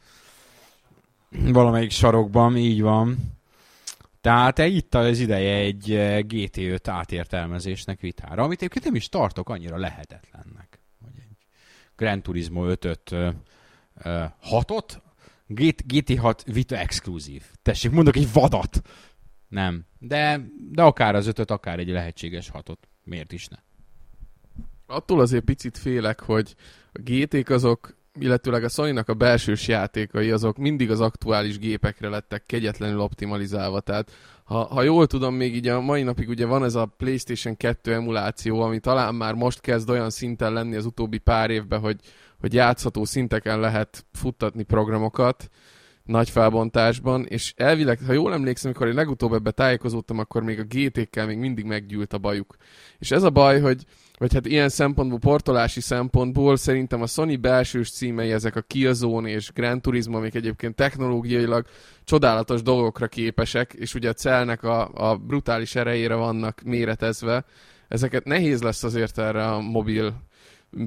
[1.43, 3.17] Valamelyik sarokban, így van.
[4.21, 9.77] Tehát itt az ideje egy eh, GT5 átértelmezésnek vitára, amit egyébként nem is tartok annyira
[9.77, 10.81] lehetetlennek.
[11.05, 11.47] Hogy egy
[11.97, 13.15] Gran Turismo 5-öt
[14.51, 15.01] 6-ot,
[15.49, 17.43] GT6 Vita exkluzív.
[17.63, 18.83] Tessék, mondok egy vadat.
[19.49, 19.87] Nem.
[19.99, 23.57] De, de akár az 5 akár egy lehetséges 6-ot miért is ne?
[24.87, 26.55] Attól azért picit félek, hogy
[26.93, 32.47] a GT-k azok illetőleg a Sony-nak a belsős játékai azok mindig az aktuális gépekre lettek
[32.47, 34.11] kegyetlenül optimalizálva, tehát
[34.45, 37.93] ha, ha jól tudom, még így a mai napig ugye van ez a PlayStation 2
[37.93, 41.97] emuláció, ami talán már most kezd olyan szinten lenni az utóbbi pár évben, hogy,
[42.41, 45.51] hogy játszható szinteken lehet futtatni programokat,
[46.05, 50.65] nagy felbontásban, és elvileg, ha jól emlékszem, amikor én legutóbb ebbe tájékozódtam, akkor még a
[50.65, 52.57] GT-kkel még mindig meggyűlt a bajuk.
[52.99, 53.85] És ez a baj, hogy
[54.19, 59.53] vagy hát ilyen szempontból, portolási szempontból szerintem a Sony belsős címei, ezek a Killzone és
[59.53, 61.67] Gran Turismo, amik egyébként technológiailag
[62.05, 67.45] csodálatos dolgokra képesek, és ugye a celnek a, a brutális erejére vannak méretezve,
[67.89, 70.15] ezeket nehéz lesz azért erre a mobil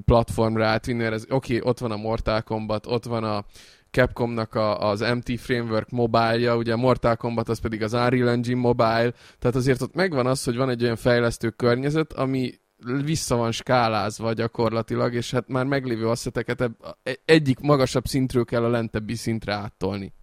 [0.06, 3.46] platformra átvinni, mert oké, okay, ott van a Mortal Kombat, ott van a
[3.92, 8.60] Capcomnak a, az MT Framework mobile ugye a Mortal Kombat az pedig az Unreal Engine
[8.60, 12.54] mobile, tehát azért ott megvan az, hogy van egy olyan fejlesztő környezet, ami
[12.86, 18.70] vissza van skálázva gyakorlatilag, és hát már meglévő asszeteket e- egyik magasabb szintről kell a
[18.70, 20.14] lentebbi szintre áttolni.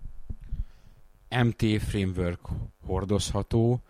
[1.42, 2.40] MT Framework
[2.86, 3.82] hordozható,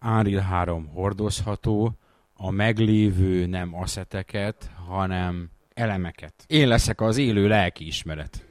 [0.00, 1.98] Unreal 3 hordozható,
[2.34, 6.34] a meglévő nem asszeteket, hanem elemeket.
[6.46, 8.46] Én leszek az élő lelkiismeret.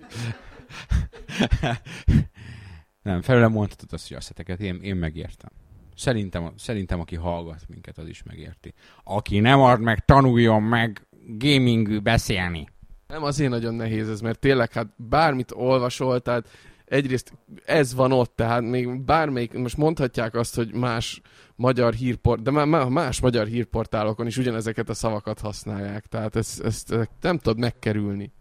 [3.01, 5.49] nem, felőle mondhatod azt, hogy asszeteket, én, én megértem.
[5.99, 8.73] Szerintem, szerintem, aki hallgat minket, az is megérti.
[9.03, 12.67] Aki nem ad meg, tanuljon meg gaming beszélni.
[13.07, 16.49] Nem azért nagyon nehéz ez, mert tényleg hát bármit olvasol, tehát
[16.85, 17.33] egyrészt
[17.65, 21.21] ez van ott, tehát még bármelyik, most mondhatják azt, hogy más
[21.55, 27.37] magyar hírport, de más magyar hírportálokon is ugyanezeket a szavakat használják, tehát ezt, ezt nem
[27.37, 28.31] tudod megkerülni.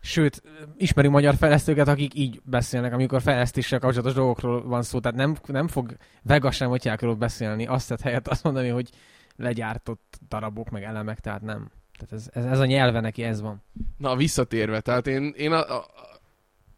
[0.00, 0.42] Sőt,
[0.76, 5.00] ismerünk magyar fejlesztőket, akik így beszélnek, amikor fejlesztéssel kapcsolatos dolgokról van szó.
[5.00, 8.90] Tehát nem, nem fog Vegas sem atyákról beszélni, azt tett helyett azt mondani, hogy
[9.36, 11.70] legyártott darabok, meg elemek, tehát nem.
[11.98, 13.62] Tehát ez, ez, ez a nyelve neki, ez van.
[13.96, 15.86] Na, visszatérve, tehát én, én a, a,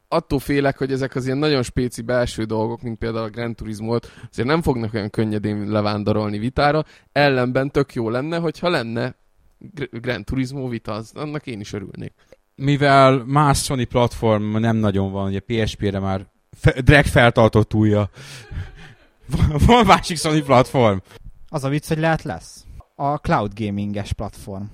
[0.08, 4.10] attól félek, hogy ezek az ilyen nagyon spéci belső dolgok, mint például a Grand Turismo-t,
[4.30, 9.14] azért nem fognak olyan könnyedén levándorolni vitára, ellenben tök jó lenne, hogyha lenne
[9.90, 12.12] Grand Turismo vita, az, annak én is örülnék
[12.60, 18.10] mivel más Sony platform nem nagyon van, ugye PSP-re már fe, direkt feltartott újja.
[19.66, 20.96] van másik Sony platform.
[21.48, 22.64] Az a vicc, hogy lehet lesz.
[22.94, 24.64] A cloud gaminges platform.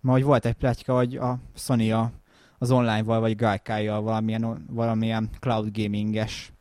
[0.00, 2.12] Ma hogy volt egy pletyka, hogy a Sony a,
[2.58, 6.52] az online-val vagy Gaikai-jal valamilyen, valamilyen cloud gaminges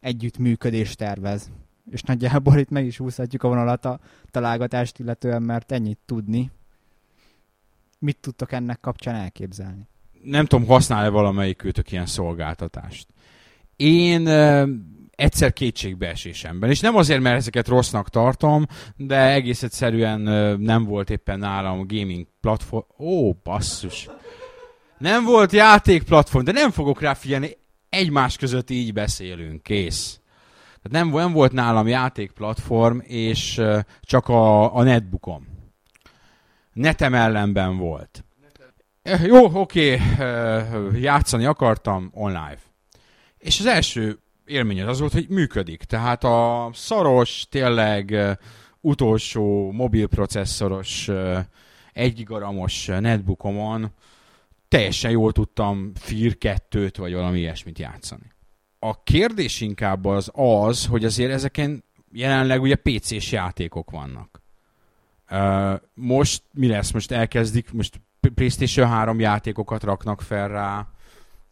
[0.00, 1.50] együttműködést tervez.
[1.90, 6.50] És nagyjából itt meg is húzhatjuk a vonalat a találgatást illetően, mert ennyit tudni,
[8.04, 9.88] mit tudtok ennek kapcsán elképzelni?
[10.22, 13.06] Nem tudom, használ-e valamelyikőtök ilyen szolgáltatást.
[13.76, 14.28] Én
[15.10, 20.20] egyszer kétségbeesésemben, és nem azért, mert ezeket rossznak tartom, de egész egyszerűen
[20.60, 22.86] nem volt éppen nálam gaming platform.
[22.98, 24.08] Ó, basszus!
[24.98, 27.56] Nem volt játékplatform, de nem fogok rá figyelni,
[27.88, 30.20] egymás között így beszélünk, kész.
[30.82, 35.53] Tehát nem, nem volt nálam játékplatform, és uh, csak a, a netbookom
[36.74, 38.24] netem ellenben volt.
[39.02, 40.66] Eh, jó, oké, eh,
[41.00, 42.58] játszani akartam online.
[43.38, 45.82] És az első élmény az volt, hogy működik.
[45.82, 48.36] Tehát a szaros, tényleg eh,
[48.80, 51.10] utolsó mobilprocesszoros,
[51.92, 53.92] egy gigaramos netbookomon
[54.68, 58.32] teljesen jól tudtam FIR 2-t, vagy valami ilyesmit játszani.
[58.78, 64.43] A kérdés inkább az az, hogy azért ezeken jelenleg ugye PC-s játékok vannak.
[65.94, 66.92] Most mi lesz?
[66.92, 68.00] Most elkezdik, most
[68.34, 70.88] PlayStation 3 játékokat raknak fel rá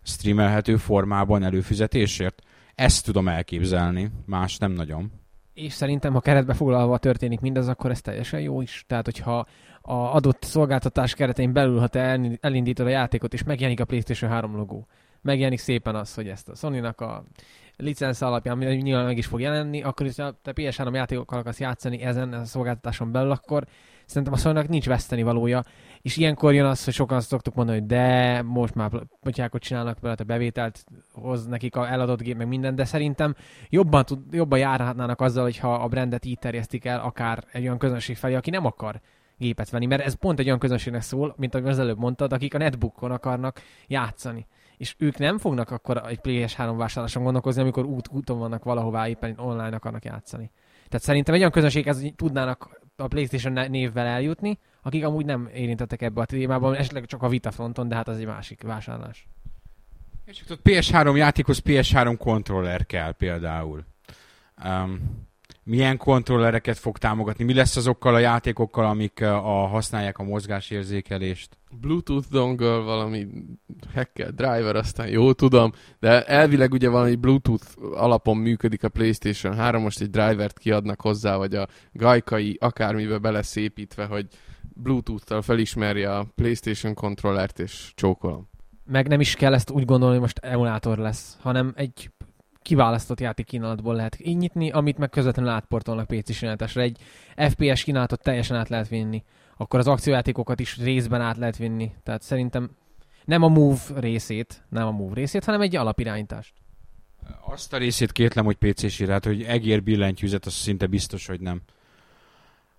[0.03, 2.43] streamelhető formában előfizetésért?
[2.75, 5.13] Ezt tudom elképzelni, más nem nagyon.
[5.55, 8.85] És szerintem, ha keretbe foglalva történik mindez, akkor ez teljesen jó is.
[8.89, 9.47] Tehát, hogyha
[9.81, 14.57] a adott szolgáltatás keretein belül, ha te elindítod a játékot, és megjelenik a PlayStation 3
[14.57, 14.87] logó,
[15.21, 17.25] megjelenik szépen az, hogy ezt a Sony-nak a
[17.77, 22.33] licensz alapján nyilván meg is fog jelenni, akkor is te PS3 játékokkal akarsz játszani ezen
[22.33, 23.67] a szolgáltatáson belül, akkor
[24.07, 25.63] szerintem a sony nincs veszteni valója,
[26.03, 28.91] és ilyenkor jön az, hogy sokan azt szoktuk mondani, hogy de most már
[29.21, 33.35] potyákot csinálnak vele, a bevételt hoz nekik a eladott gép, meg minden, de szerintem
[33.69, 38.17] jobban, tud, jobban járhatnának azzal, hogyha a brandet így terjesztik el, akár egy olyan közönség
[38.17, 39.01] felé, aki nem akar
[39.37, 42.55] gépet venni, mert ez pont egy olyan közönségnek szól, mint ahogy az előbb mondtad, akik
[42.55, 44.47] a netbookon akarnak játszani
[44.83, 49.39] és ők nem fognak akkor egy PS3 vásárláson gondolkozni, amikor út, úton vannak valahová éppen
[49.39, 50.51] online akarnak játszani.
[50.89, 56.21] Tehát szerintem egy olyan közönséghez tudnának a PlayStation névvel eljutni, akik amúgy nem érintettek ebbe
[56.21, 59.29] a témában, esetleg csak a Vita fronton, de hát az egy másik vásárlás.
[60.25, 63.85] És ott PS3 játékhoz PS3 kontroller kell például.
[64.65, 65.27] Um,
[65.65, 71.59] milyen kontrollereket fog támogatni, mi lesz azokkal a játékokkal, amik a, használják a mozgásérzékelést.
[71.81, 73.27] Bluetooth dongle, valami
[73.95, 79.83] hacker driver, aztán jó tudom, de elvileg ugye valami Bluetooth alapon működik a PlayStation 3,
[79.83, 84.27] most egy drivert kiadnak hozzá, vagy a gajkai akármibe beleszépítve, hogy
[84.75, 88.51] Bluetooth-tal felismerje a PlayStation kontrollert, és csókolom.
[88.85, 92.11] Meg nem is kell ezt úgy gondolni, hogy most emulátor lesz, hanem egy
[92.63, 96.43] kiválasztott játék kínálatból lehet így nyitni, amit meg közvetlenül átportolnak PC-s
[96.75, 96.99] Egy
[97.37, 99.23] FPS kínálatot teljesen át lehet vinni.
[99.57, 101.93] Akkor az akciójátékokat is részben át lehet vinni.
[102.03, 102.71] Tehát szerintem
[103.25, 106.55] nem a Move részét, nem a Move részét, hanem egy alapirányítást.
[107.47, 111.63] Azt a részét kétlem, hogy PC-s hát hogy egér billentyűzet, az szinte biztos, hogy nem.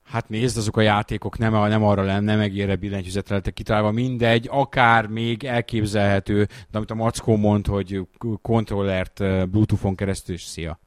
[0.03, 4.47] Hát nézd, azok a játékok nem, nem arra lenne, nem egére billentyűzetre lettek kitalálva, mindegy,
[4.51, 8.07] akár még elképzelhető, de amit a Mackó mond, hogy
[8.41, 9.17] kontrollert
[9.49, 10.79] Bluetooth-on keresztül, és szia.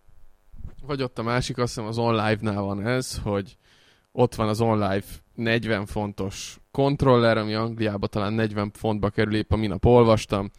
[0.86, 3.56] Vagy ott a másik, azt hiszem az OnLive-nál van ez, hogy
[4.12, 5.04] ott van az OnLive
[5.34, 10.50] 40 fontos kontroller, ami Angliában talán 40 fontba kerül, épp a minap olvastam.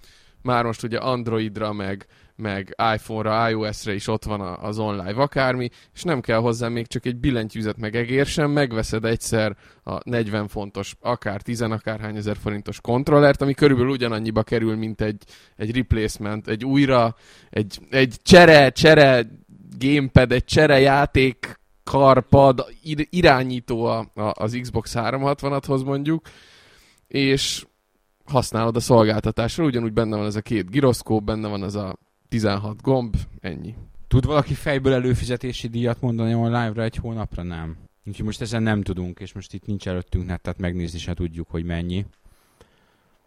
[0.42, 2.06] Már most ugye Androidra, meg
[2.38, 7.06] meg iPhone-ra, iOS-re is ott van az online akármi, és nem kell hozzá még csak
[7.06, 12.82] egy billentyűzet meg egér sem, megveszed egyszer a 40 fontos, akár 10 akárhány ezer forintos
[12.82, 15.24] kontrollert, ami körülbelül ugyanannyiba kerül, mint egy,
[15.56, 17.16] egy replacement, egy újra,
[17.50, 19.28] egy, egy csere, csere
[19.80, 22.66] gamepad, egy csere játék karpad,
[23.10, 26.28] irányító a, a, az Xbox 360-athoz mondjuk,
[27.08, 27.66] és
[28.26, 31.98] használod a szolgáltatásra, ugyanúgy benne van ez a két giroszkóp, benne van ez a
[32.30, 33.76] 16 gomb, ennyi.
[34.08, 37.44] Tud valaki fejből előfizetési díjat mondani a live-ra egy hónapra?
[37.44, 37.78] Nem.
[38.06, 41.50] Úgyhogy most ezen nem tudunk, és most itt nincs előttünk net, tehát megnézni se tudjuk,
[41.50, 42.06] hogy mennyi.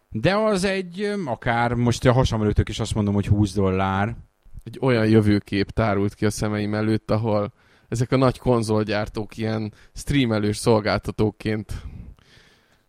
[0.09, 4.15] De az egy, akár most a hasam előttök is azt mondom, hogy 20 dollár.
[4.63, 7.53] Egy olyan jövőkép tárult ki a szemeim előtt, ahol
[7.89, 11.73] ezek a nagy konzolgyártók ilyen streamelős szolgáltatóként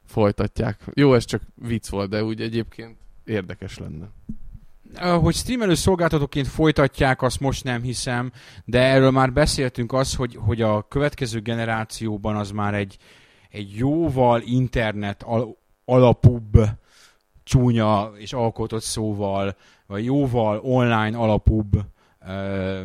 [0.05, 0.81] folytatják.
[0.95, 4.11] Jó, ez csak vicc volt, de úgy egyébként érdekes lenne
[4.99, 8.33] hogy streamelő szolgáltatóként folytatják, azt most nem hiszem,
[8.65, 12.97] de erről már beszéltünk az, hogy, hogy a következő generációban az már egy,
[13.51, 16.59] egy jóval internet al- alapúbb
[17.45, 21.73] csúnya és alkotott szóval, vagy jóval online alapúbb
[22.27, 22.81] ö,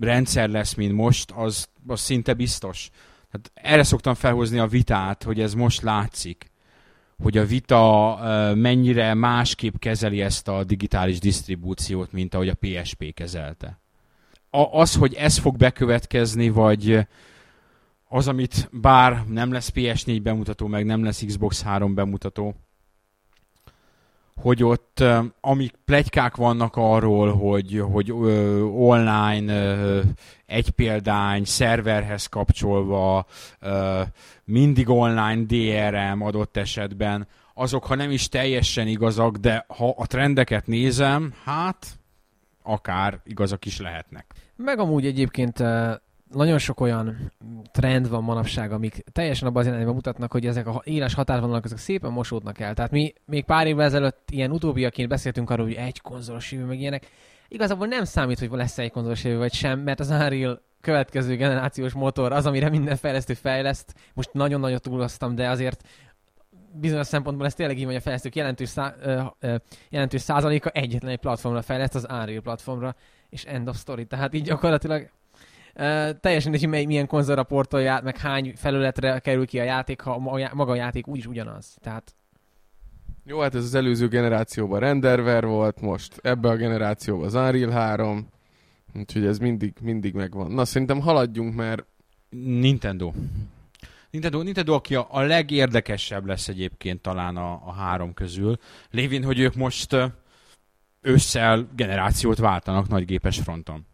[0.00, 2.90] rendszer lesz, mint most, az, az szinte biztos.
[3.30, 6.47] Tehát erre szoktam felhozni a vitát, hogy ez most látszik
[7.22, 8.18] hogy a Vita
[8.54, 13.78] mennyire másképp kezeli ezt a digitális disztribúciót, mint ahogy a PSP kezelte.
[14.50, 17.06] A, az, hogy ez fog bekövetkezni, vagy
[18.08, 22.54] az, amit bár nem lesz PS4 bemutató, meg nem lesz Xbox 3 bemutató,
[24.40, 25.04] hogy ott
[25.40, 30.00] amik plegykák vannak arról, hogy, hogy ö, online ö,
[30.46, 33.26] egy példány, szerverhez kapcsolva,
[33.60, 34.02] ö,
[34.44, 40.66] mindig online DRM adott esetben, azok ha nem is teljesen igazak, de ha a trendeket
[40.66, 41.86] nézem, hát
[42.62, 44.34] akár igazak is lehetnek.
[44.56, 45.62] Meg amúgy egyébként
[46.30, 47.32] nagyon sok olyan
[47.72, 51.78] trend van manapság, amik teljesen abban az irányban mutatnak, hogy ezek a éles határvonalak ezek
[51.78, 52.74] szépen mosódnak el.
[52.74, 56.80] Tehát mi még pár évvel ezelőtt ilyen utóbbiaként beszéltünk arról, hogy egy konzolos jövő, meg
[56.80, 57.06] ilyenek.
[57.48, 61.92] Igazából nem számít, hogy lesz egy konzolos jövő vagy sem, mert az Unreal következő generációs
[61.92, 63.94] motor az, amire minden fejlesztő fejleszt.
[64.14, 65.88] Most nagyon nagyon túloztam, de azért
[66.72, 69.56] bizonyos szempontból ez tényleg így, hogy a fejlesztők jelentős, szá, ö, ö,
[69.88, 72.94] jelentős százaléka egyetlen egy platformra fejleszt, az Unreal platformra,
[73.28, 74.06] és end of story.
[74.06, 75.10] Tehát így gyakorlatilag
[75.78, 80.18] Uh, teljesen hogy mely, milyen konzolra portolja meg hány felületre kerül ki a játék, ha
[80.52, 81.76] maga a játék úgyis ugyanaz.
[81.80, 82.14] Tehát
[83.24, 88.28] jó, hát ez az előző generációban Renderver volt, most ebbe a generációban az Unreal 3,
[88.94, 90.50] úgyhogy ez mindig, mindig megvan.
[90.50, 91.84] Na, szerintem haladjunk, mert...
[92.30, 93.12] Nintendo.
[94.10, 98.58] Nintendo, Nintendo aki a, a legérdekesebb lesz egyébként talán a, a három közül,
[98.90, 99.96] lévén, hogy ők most
[101.00, 103.86] ősszel generációt váltanak nagygépes fronton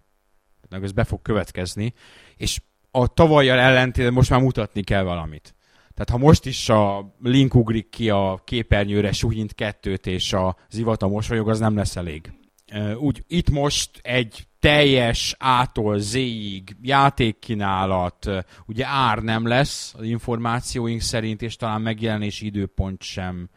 [0.83, 1.93] ez be fog következni,
[2.37, 2.61] és
[2.91, 5.55] a tavalyjal ellentétben most már mutatni kell valamit.
[5.95, 11.09] Tehát ha most is a Link ugrik ki a képernyőre suhint kettőt, és a zivata
[11.09, 12.33] mosolyog, az nem lesz elég.
[12.97, 18.31] Úgy, itt most egy teljes A-tól Z-ig játékkínálat,
[18.67, 23.49] ugye ár nem lesz az információink szerint, és talán megjelenési időpont sem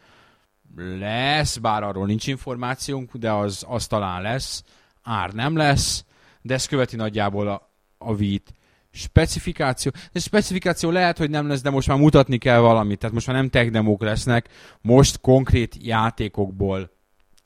[0.75, 4.63] lesz, bár arról nincs információnk, de az, az talán lesz.
[5.03, 6.05] Ár nem lesz,
[6.47, 8.53] de ez követi nagyjából a, a vít.
[8.91, 9.91] Specifikáció.
[10.11, 12.99] De specifikáció lehet, hogy nem lesz, de most már mutatni kell valamit.
[12.99, 14.47] Tehát most már nem tech demók lesznek,
[14.81, 16.91] most konkrét játékokból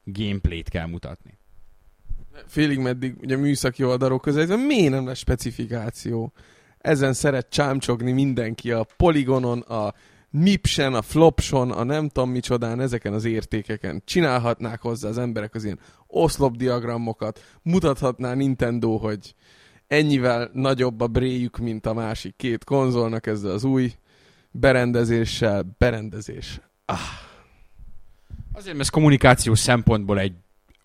[0.03, 1.39] gameplayt kell mutatni.
[2.47, 6.33] Félig meddig ugye műszaki oldalról közelítve, miért nem lesz specifikáció?
[6.81, 9.93] ezen szeret csámcsogni mindenki a poligonon, a
[10.31, 14.01] Mipsen, a Flopson, a nem tudom micsodán, ezeken az értékeken.
[14.05, 19.35] Csinálhatnák hozzá az emberek az ilyen oszlopdiagramokat, mutathatná Nintendo, hogy
[19.87, 23.93] ennyivel nagyobb a bréjük, mint a másik két konzolnak ezzel az új
[24.51, 25.75] berendezéssel.
[25.77, 26.61] Berendezés.
[26.85, 26.97] Ah.
[28.53, 30.33] Azért, mert ez kommunikációs szempontból egy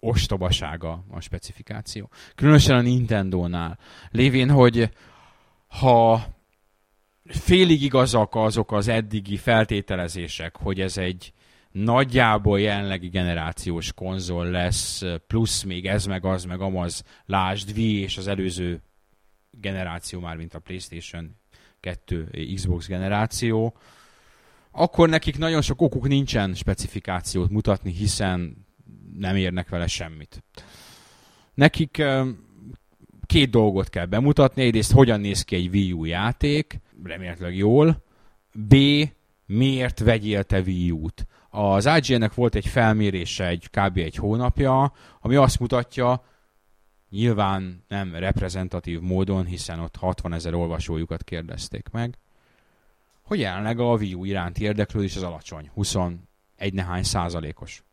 [0.01, 2.11] ostobasága a specifikáció.
[2.35, 3.79] Különösen a Nintendo-nál.
[4.11, 4.91] Lévén, hogy
[5.67, 6.25] ha
[7.29, 11.33] félig igazak azok az eddigi feltételezések, hogy ez egy
[11.71, 18.17] nagyjából jelenlegi generációs konzol lesz, plusz még ez meg az meg amaz, lásd Wii és
[18.17, 18.83] az előző
[19.51, 21.37] generáció már, mint a PlayStation
[21.81, 23.77] 2 Xbox generáció,
[24.71, 28.67] akkor nekik nagyon sok okuk nincsen specifikációt mutatni, hiszen
[29.19, 30.45] nem érnek vele semmit.
[31.55, 32.03] Nekik
[33.27, 34.63] két dolgot kell bemutatni.
[34.63, 38.03] Egyrészt hogyan néz ki egy Wii U játék, remélhetőleg jól.
[38.53, 38.75] B.
[39.47, 41.27] Miért vegyél te Wii U-t?
[41.51, 43.97] Az IGN-nek volt egy felmérése egy kb.
[43.97, 46.25] egy hónapja, ami azt mutatja,
[47.11, 52.19] nyilván nem reprezentatív módon, hiszen ott 60 ezer olvasójukat kérdezték meg,
[53.23, 56.19] hogy jelenleg a Wii U iránti érdeklődés az alacsony, 21
[56.73, 57.85] nehány százalékos,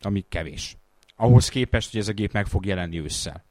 [0.00, 0.76] ami kevés.
[1.16, 3.44] Ahhoz képest, hogy ez a gép meg fog jelenni ősszel.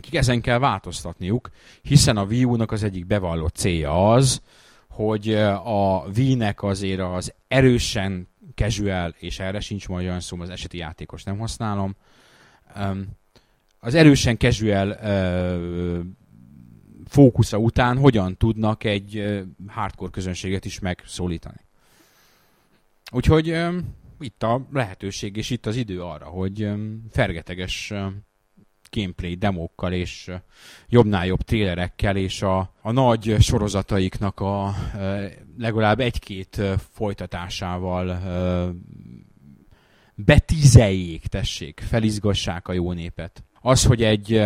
[0.00, 1.50] Nekik ezen kell változtatniuk,
[1.82, 4.42] hiszen a Wii U-nak az egyik bevallott célja az,
[4.88, 5.34] hogy
[5.64, 11.22] a Wii-nek azért az erősen casual, és erre sincs majd olyan szó, az eseti játékos
[11.22, 11.96] nem használom,
[13.78, 14.96] az erősen casual
[17.06, 21.66] fókusza után hogyan tudnak egy hardcore közönséget is megszólítani.
[23.12, 23.56] Úgyhogy
[24.20, 26.70] itt a lehetőség és itt az idő arra, hogy
[27.10, 27.92] fergeteges
[28.90, 30.30] gameplay demókkal és
[30.88, 34.74] jobbnál jobb trélerekkel és a, a nagy sorozataiknak a
[35.58, 36.60] legalább egy-két
[36.92, 38.20] folytatásával
[40.14, 43.44] betizeljék, tessék, felizgassák a jó népet.
[43.60, 44.42] Az, hogy egy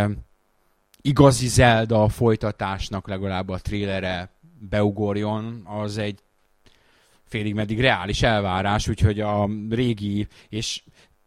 [1.01, 6.18] igazi Zelda folytatásnak legalább a trélere beugorjon, az egy
[7.24, 10.82] félig meddig reális elvárás, úgyhogy a régi és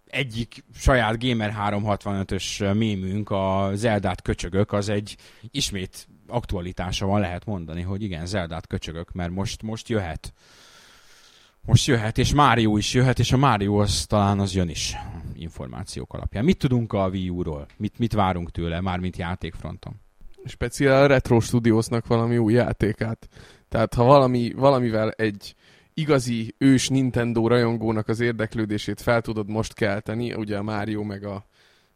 [0.07, 5.15] egyik saját Gamer 365-ös mémünk, a Zeldát köcsögök, az egy
[5.51, 10.33] ismét aktualitása van, lehet mondani, hogy igen, Zeldát köcsögök, mert most, most jöhet.
[11.61, 14.95] Most jöhet, és Mário is jöhet, és a Mário az talán az jön is
[15.33, 16.43] információk alapján.
[16.43, 17.67] Mit tudunk a Wii U-ról?
[17.77, 19.95] Mit, mit várunk tőle, mármint játékfronton?
[20.45, 23.27] Speciál a Retro Studiosnak valami új játékát.
[23.69, 25.55] Tehát ha valami, valamivel egy
[25.99, 31.45] igazi ős Nintendo rajongónak az érdeklődését fel tudod most kelteni, ugye a Mario meg a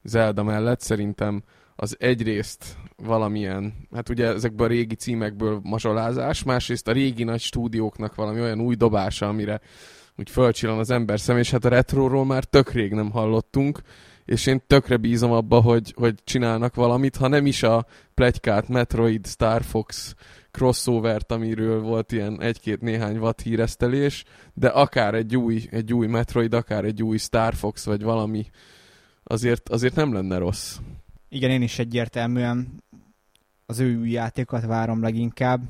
[0.04, 0.80] Zelda mellett.
[0.80, 1.44] Szerintem
[1.76, 8.16] az egyrészt valamilyen, hát ugye ezekből a régi címekből mazsolázás, másrészt a régi nagy stúdióknak
[8.16, 9.62] valami olyan új dobása, amire
[10.18, 13.82] úgy fölcsillan az ember szem, és hát a retroról már tök rég nem hallottunk,
[14.32, 19.28] és én tökre bízom abba, hogy, hogy csinálnak valamit, ha nem is a plegykát Metroid,
[19.28, 20.16] Star Fox
[20.52, 24.24] crossovert, amiről volt ilyen egy-két néhány watt híresztelés,
[24.54, 28.46] de akár egy új, egy új Metroid, akár egy új Star Fox, vagy valami,
[29.24, 30.78] azért, azért nem lenne rossz.
[31.30, 32.84] Igen, én is egyértelműen
[33.66, 35.62] az ő új játékot várom leginkább,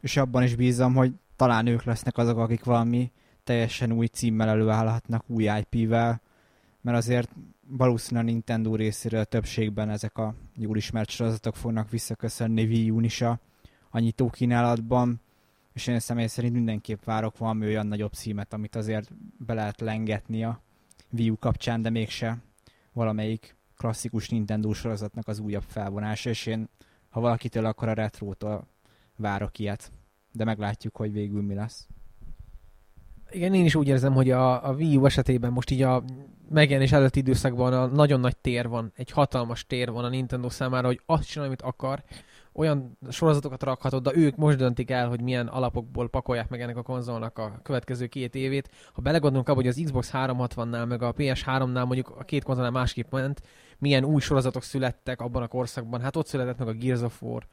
[0.00, 3.12] és abban is bízom, hogy talán ők lesznek azok, akik valami
[3.44, 6.20] teljesen új címmel előállhatnak, új IP-vel,
[6.80, 7.30] mert azért
[7.68, 13.04] valószínűleg a Nintendo részéről a többségben ezek a jól ismert sorozatok fognak visszaköszönni Wii U-n
[13.04, 13.40] is a
[13.90, 14.30] a nyitó
[15.72, 20.44] és én személy szerint mindenképp várok valami olyan nagyobb címet, amit azért be lehet lengetni
[20.44, 20.60] a
[21.10, 22.38] Wii U kapcsán, de mégse
[22.92, 26.68] valamelyik klasszikus Nintendo sorozatnak az újabb felvonása, és én,
[27.08, 28.66] ha valakitől, akkor a retrótól
[29.16, 29.92] várok ilyet.
[30.32, 31.88] De meglátjuk, hogy végül mi lesz.
[33.30, 36.04] Igen, én is úgy érzem, hogy a, a Wii U esetében most így a
[36.48, 40.86] megjelenés előtti időszakban a nagyon nagy tér van, egy hatalmas tér van a Nintendo számára,
[40.86, 42.02] hogy azt csinál, amit akar,
[42.52, 46.82] olyan sorozatokat rakhatod, de ők most döntik el, hogy milyen alapokból pakolják meg ennek a
[46.82, 48.70] konzolnak a következő két évét.
[48.92, 53.12] Ha belegondolunk abba, hogy az Xbox 360-nál, meg a PS3-nál mondjuk a két konzolnál másképp
[53.12, 53.42] ment,
[53.78, 57.46] milyen új sorozatok születtek abban a korszakban, hát ott született meg a Gears of War,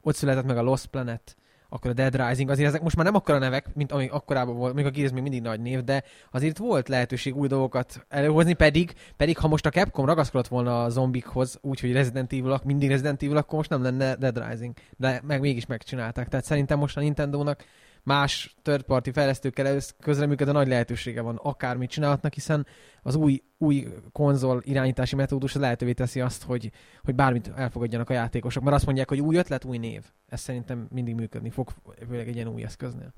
[0.00, 1.36] ott született meg a Lost Planet,
[1.70, 4.74] akkor a Dead Rising, azért ezek most már nem akkora nevek, mint amik akkorában volt,
[4.74, 8.92] még a Gears még mindig nagy név, de azért volt lehetőség új dolgokat előhozni, pedig,
[9.16, 13.36] pedig ha most a Capcom ragaszkodott volna a zombikhoz, úgyhogy Resident evil mindig Resident Evil,
[13.36, 16.28] akkor most nem lenne Dead Rising, de meg mégis megcsinálták.
[16.28, 17.64] Tehát szerintem most a Nintendo-nak
[18.10, 22.66] más third party fejlesztőkkel ez közreműködő nagy lehetősége van, akármit csinálhatnak, hiszen
[23.02, 26.70] az új, új konzol irányítási metódus lehetővé teszi azt, hogy,
[27.04, 30.04] hogy bármit elfogadjanak a játékosok, mert azt mondják, hogy új ötlet, új név.
[30.26, 31.70] Ez szerintem mindig működni fog,
[32.08, 33.12] főleg egy ilyen új eszköznél.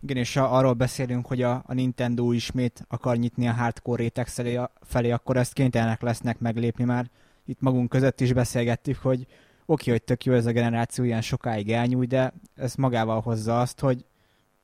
[0.00, 4.26] Igen, és ha arról beszélünk, hogy a, a Nintendo ismét akar nyitni a hardcore réteg
[4.26, 7.10] felé, felé, akkor ezt kénytelenek lesznek meglépni már.
[7.44, 9.26] Itt magunk között is beszélgettük, hogy
[9.66, 13.80] oké, hogy tök jó ez a generáció ilyen sokáig elnyúj, de ez magával hozza azt,
[13.80, 14.04] hogy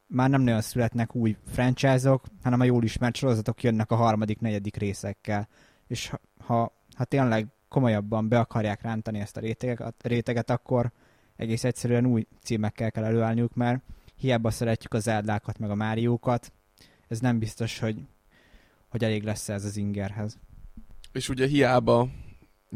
[0.06, 4.76] már nem nagyon születnek új franchise-ok, hanem a jól ismert sorozatok jönnek a harmadik, negyedik
[4.76, 5.48] részekkel.
[5.86, 6.12] És
[6.44, 10.92] ha, ha, tényleg komolyabban be akarják rántani ezt a réteget, réteget, akkor
[11.36, 13.82] egész egyszerűen új címekkel kell előállniuk, mert
[14.16, 16.52] hiába szeretjük az Zeldákat, meg a Máriókat,
[17.08, 17.96] ez nem biztos, hogy,
[18.88, 20.38] hogy elég lesz ez az ingerhez.
[21.12, 22.08] És ugye hiába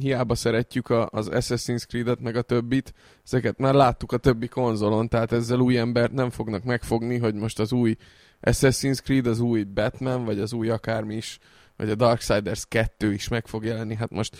[0.01, 5.09] hiába szeretjük a, az Assassin's Creed-et, meg a többit, ezeket már láttuk a többi konzolon,
[5.09, 7.97] tehát ezzel új embert nem fognak megfogni, hogy most az új
[8.42, 11.38] Assassin's Creed, az új Batman, vagy az új akármi is,
[11.76, 13.95] vagy a Darksiders 2 is meg fog jelenni.
[13.95, 14.36] Hát most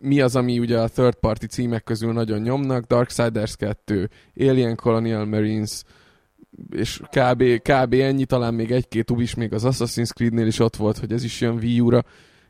[0.00, 2.84] mi az, ami ugye a third party címek közül nagyon nyomnak?
[2.84, 5.82] Darksiders 2, Alien Colonial Marines,
[6.70, 7.92] és kb, kb.
[7.94, 11.40] ennyi, talán még egy-két is még az Assassin's Creed-nél is ott volt, hogy ez is
[11.40, 12.04] jön Wii U-ra,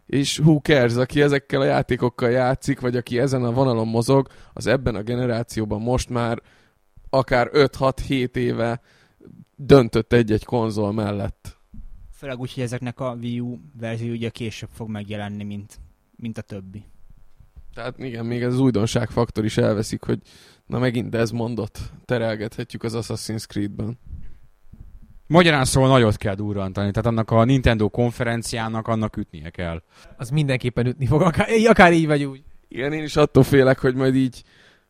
[0.09, 4.67] és who cares, aki ezekkel a játékokkal játszik, vagy aki ezen a vonalon mozog, az
[4.67, 6.43] ebben a generációban most már
[7.11, 8.81] akár 5-6-7 éve
[9.57, 11.59] döntött egy-egy konzol mellett.
[12.13, 15.81] Főleg úgy, hogy ezeknek a Wii U verzió ugye később fog megjelenni, mint,
[16.17, 16.85] mint a többi.
[17.75, 20.21] Tehát igen, még ez az újdonságfaktor is elveszik, hogy
[20.67, 23.99] na megint ez mondott, terelgethetjük az Assassin's Creed-ben.
[25.29, 29.83] Magyarán szóval nagyot kell durrantani, tehát annak a Nintendo konferenciának annak ütnie kell.
[30.17, 32.43] Az mindenképpen ütni fog, akár, akár így vagy úgy.
[32.69, 34.43] Igen, én is attól félek, hogy majd így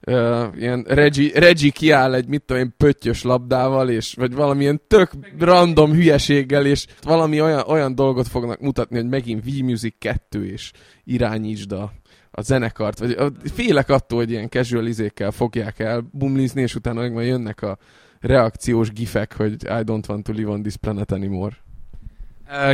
[0.06, 5.10] uh, ilyen Reggie, Reggie kiáll egy, mit tudom én, pöttyös labdával, és, vagy valamilyen tök
[5.38, 10.72] random hülyeséggel, és valami olyan, olyan dolgot fognak mutatni, hogy megint V-Music 2, és
[11.04, 11.92] irányítsd a,
[12.30, 17.12] a zenekart, vagy félek attól, hogy ilyen casual izékkel fogják el bumlizni, és utána meg
[17.12, 17.78] majd jönnek a
[18.20, 21.56] reakciós gifek, hogy I don't want to live on this planet anymore.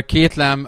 [0.05, 0.67] Kétlem,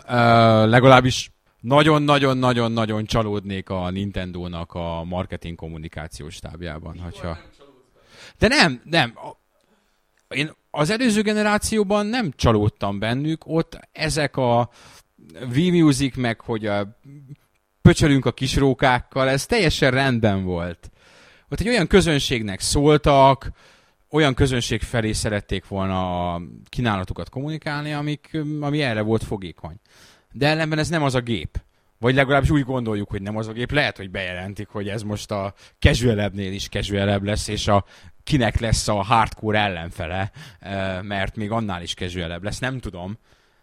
[0.69, 6.99] legalábbis nagyon-nagyon-nagyon-nagyon csalódnék a Nintendo-nak a marketing kommunikációs stábjában.
[6.99, 7.37] Hogyha...
[8.39, 9.13] De nem, nem.
[10.29, 14.69] Én az előző generációban nem csalódtam bennük, ott ezek a
[15.47, 16.99] V-Music, meg hogy a
[17.81, 20.91] pöcsölünk a kisrókákkal, ez teljesen rendben volt.
[21.49, 23.51] Ott egy olyan közönségnek szóltak,
[24.11, 29.75] olyan közönség felé szerették volna a kínálatukat kommunikálni, amik, ami erre volt fogékony.
[30.31, 31.61] De ellenben ez nem az a gép.
[31.99, 33.71] Vagy legalábbis úgy gondoljuk, hogy nem az a gép.
[33.71, 37.85] Lehet, hogy bejelentik, hogy ez most a casual is casual lesz, és a
[38.23, 40.31] kinek lesz a hardcore ellenfele,
[41.01, 42.59] mert még annál is casual lesz.
[42.59, 43.17] Nem tudom.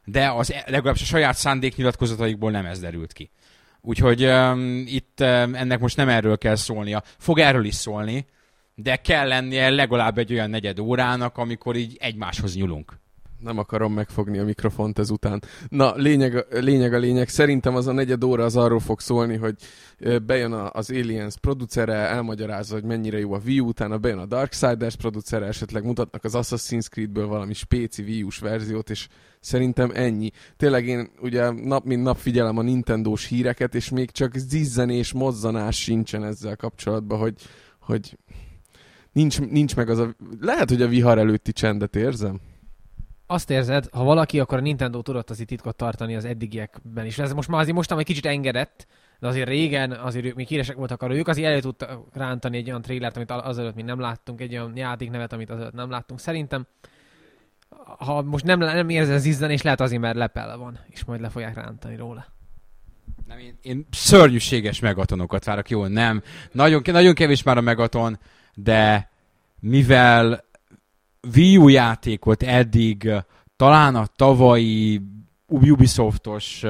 [0.04, 3.30] De az, e, legalábbis a saját szándéknyilatkozataikból nem ez derült ki.
[3.80, 7.02] Úgyhogy um, itt um, ennek most nem erről kell szólnia.
[7.18, 8.26] Fog erről is szólni,
[8.74, 13.02] de kell lennie legalább egy olyan negyed órának, amikor így egymáshoz nyúlunk.
[13.38, 15.42] Nem akarom megfogni a mikrofont ezután.
[15.68, 17.28] Na, lényeg, lényeg a lényeg.
[17.28, 19.56] Szerintem az a negyed óra az arról fog szólni, hogy
[20.26, 24.96] bejön az Aliens producere, elmagyarázza, hogy mennyire jó a Wii U, utána bejön a Darksiders
[24.96, 29.08] producere, esetleg mutatnak az Assassin's Creedből valami spéci Wii U-s verziót, és
[29.40, 30.30] szerintem ennyi.
[30.56, 35.76] Tényleg én ugye nap mint nap figyelem a Nintendo-s híreket, és még csak zizzenés, mozzanás
[35.76, 37.34] sincsen ezzel kapcsolatban, hogy,
[37.80, 38.18] hogy
[39.14, 40.14] nincs, nincs meg az a...
[40.40, 42.40] Lehet, hogy a vihar előtti csendet érzem?
[43.26, 47.18] Azt érzed, ha valaki, akkor a Nintendo tudott azért titkot tartani az eddigiekben is.
[47.18, 48.86] Ez most már azért mostan egy kicsit engedett,
[49.18, 52.68] de azért régen, azért ők még híresek voltak arra, ők azért elő tudtak rántani egy
[52.68, 56.20] olyan trailert, amit azelőtt mi nem láttunk, egy olyan játéknevet, amit azelőtt nem láttunk.
[56.20, 56.66] Szerintem,
[57.98, 61.28] ha most nem, nem érzel zizzen, és lehet azért, mert lepel van, és majd le
[61.28, 62.26] fogják rántani róla.
[63.26, 66.22] Nem, én, én szörnyűséges megatonokat várok, jó, nem.
[66.52, 68.18] Nagyon, nagyon kevés már a megaton,
[68.54, 69.10] de
[69.60, 70.44] mivel
[71.34, 73.10] Wii U játékot eddig
[73.56, 75.00] talán a tavalyi
[75.46, 76.64] Ubisoftos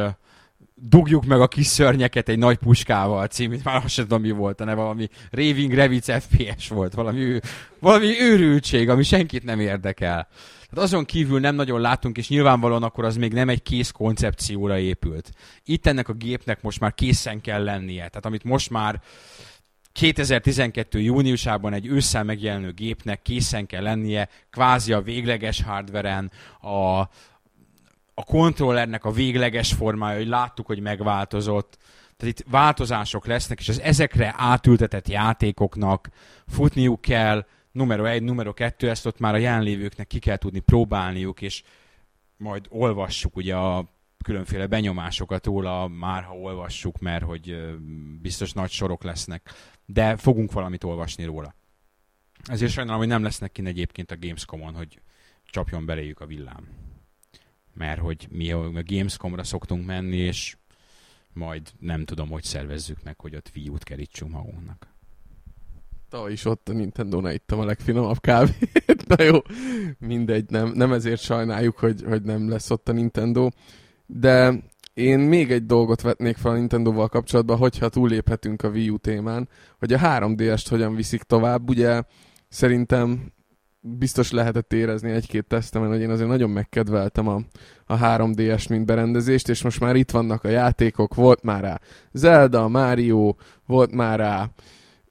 [0.74, 4.60] dugjuk meg a kis szörnyeket egy nagy puskával címét, már azt sem tudom mi volt
[4.60, 7.38] a neve, valami Raving Revic FPS volt, valami,
[7.78, 10.28] valami őrültség, ami senkit nem érdekel.
[10.70, 14.78] Tehát azon kívül nem nagyon látunk, és nyilvánvalóan akkor az még nem egy kész koncepcióra
[14.78, 15.30] épült.
[15.64, 18.08] Itt ennek a gépnek most már készen kell lennie.
[18.08, 19.00] Tehát amit most már
[19.94, 21.00] 2012.
[21.00, 26.30] júniusában egy ősszel megjelenő gépnek készen kell lennie, kvázi a végleges hardveren,
[26.60, 26.98] a,
[28.14, 31.78] a kontrollernek a végleges formája, hogy láttuk, hogy megváltozott.
[32.16, 36.08] Tehát itt változások lesznek, és az ezekre átültetett játékoknak
[36.46, 41.42] futniuk kell numero egy, numero kettő, ezt ott már a jelenlévőknek ki kell tudni próbálniuk,
[41.42, 41.62] és
[42.36, 43.84] majd olvassuk ugye a
[44.24, 47.56] különféle benyomásokat róla, már ha olvassuk, mert hogy
[48.22, 49.50] biztos nagy sorok lesznek,
[49.86, 51.54] de fogunk valamit olvasni róla.
[52.44, 55.00] Ezért sajnálom, hogy nem lesznek kint egyébként a Gamescom-on, hogy
[55.44, 56.68] csapjon beléjük a villám.
[57.74, 60.56] Mert hogy mi a Gamescom-ra szoktunk menni, és
[61.32, 64.92] majd nem tudom, hogy szervezzük meg, hogy ott Wii U-t kerítsünk magunknak.
[66.08, 69.06] Tavaly is ott a Nintendo-nál ittam a legfinomabb kávét.
[69.16, 69.38] Na jó,
[69.98, 73.48] mindegy, nem, nem ezért sajnáljuk, hogy, hogy nem lesz ott a Nintendo.
[74.06, 74.62] De
[74.94, 79.48] én még egy dolgot vetnék fel a Nintendo-val kapcsolatban, hogyha túléphetünk a Wii U témán,
[79.78, 81.68] hogy a 3DS-t hogyan viszik tovább.
[81.68, 82.02] Ugye
[82.48, 83.32] szerintem
[83.80, 87.40] biztos lehetett érezni egy-két tesztemen, hogy én azért nagyon megkedveltem a,
[87.86, 91.80] a 3DS-t, mint berendezést, és most már itt vannak a játékok, volt már rá
[92.12, 93.34] Zelda, Mario,
[93.66, 94.50] volt már rá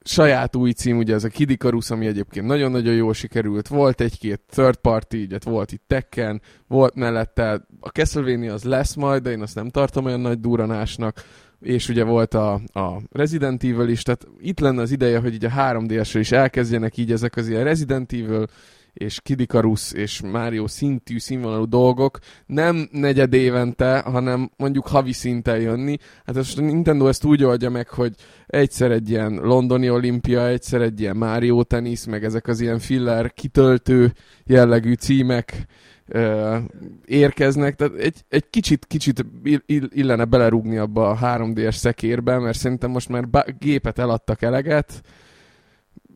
[0.04, 4.42] saját új cím, ugye ez a Kid Icarus, ami egyébként nagyon-nagyon jól sikerült, volt egy-két
[4.50, 9.42] third party, ugye volt itt Tekken, volt mellette, a Castlevania az lesz majd, de én
[9.42, 11.24] azt nem tartom olyan nagy duranásnak,
[11.60, 15.46] és ugye volt a, a Resident Evil is, tehát itt lenne az ideje, hogy így
[15.46, 18.48] a 3DS-re is elkezdjenek így ezek az ilyen Resident Evil
[18.94, 25.60] és Kid Icarus és Mario szintű, színvonalú dolgok nem negyed évente, hanem mondjuk havi szinten
[25.60, 25.98] jönni.
[26.26, 28.16] Hát most a Nintendo ezt úgy oldja meg, hogy
[28.48, 33.34] egyszer egy ilyen londoni olimpia, egyszer egy ilyen Mario tenisz, meg ezek az ilyen filler
[33.34, 34.14] kitöltő
[34.46, 35.66] jellegű címek
[36.08, 36.58] ö,
[37.06, 42.92] érkeznek, tehát egy, egy kicsit, kicsit ill- illene belerúgni abba a 3D-es szekérbe, mert szerintem
[42.92, 45.02] most már bá- gépet eladtak eleget,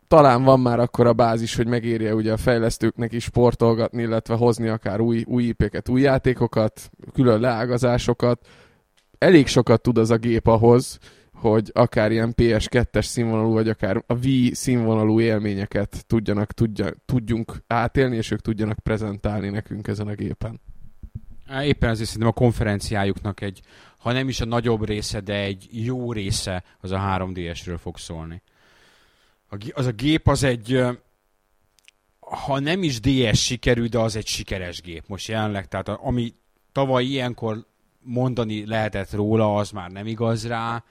[0.07, 4.67] talán van már akkor a bázis, hogy megérje ugye a fejlesztőknek is sportolgatni, illetve hozni
[4.67, 8.47] akár új, új IP-ket, új játékokat, külön leágazásokat.
[9.17, 10.99] Elég sokat tud az a gép ahhoz,
[11.33, 18.15] hogy akár ilyen PS2-es színvonalú, vagy akár a Wii színvonalú élményeket tudjanak, tudja, tudjunk átélni,
[18.15, 20.59] és ők tudjanak prezentálni nekünk ezen a gépen.
[21.63, 23.61] Éppen ezért szerintem a konferenciájuknak egy,
[23.97, 28.41] ha nem is a nagyobb része, de egy jó része az a 3DS-ről fog szólni.
[29.73, 30.85] Az a gép az egy,
[32.19, 35.67] ha nem is DS sikerű, de az egy sikeres gép most jelenleg.
[35.67, 36.33] Tehát ami
[36.71, 37.65] tavaly ilyenkor
[37.99, 40.83] mondani lehetett róla, az már nem igaz rá.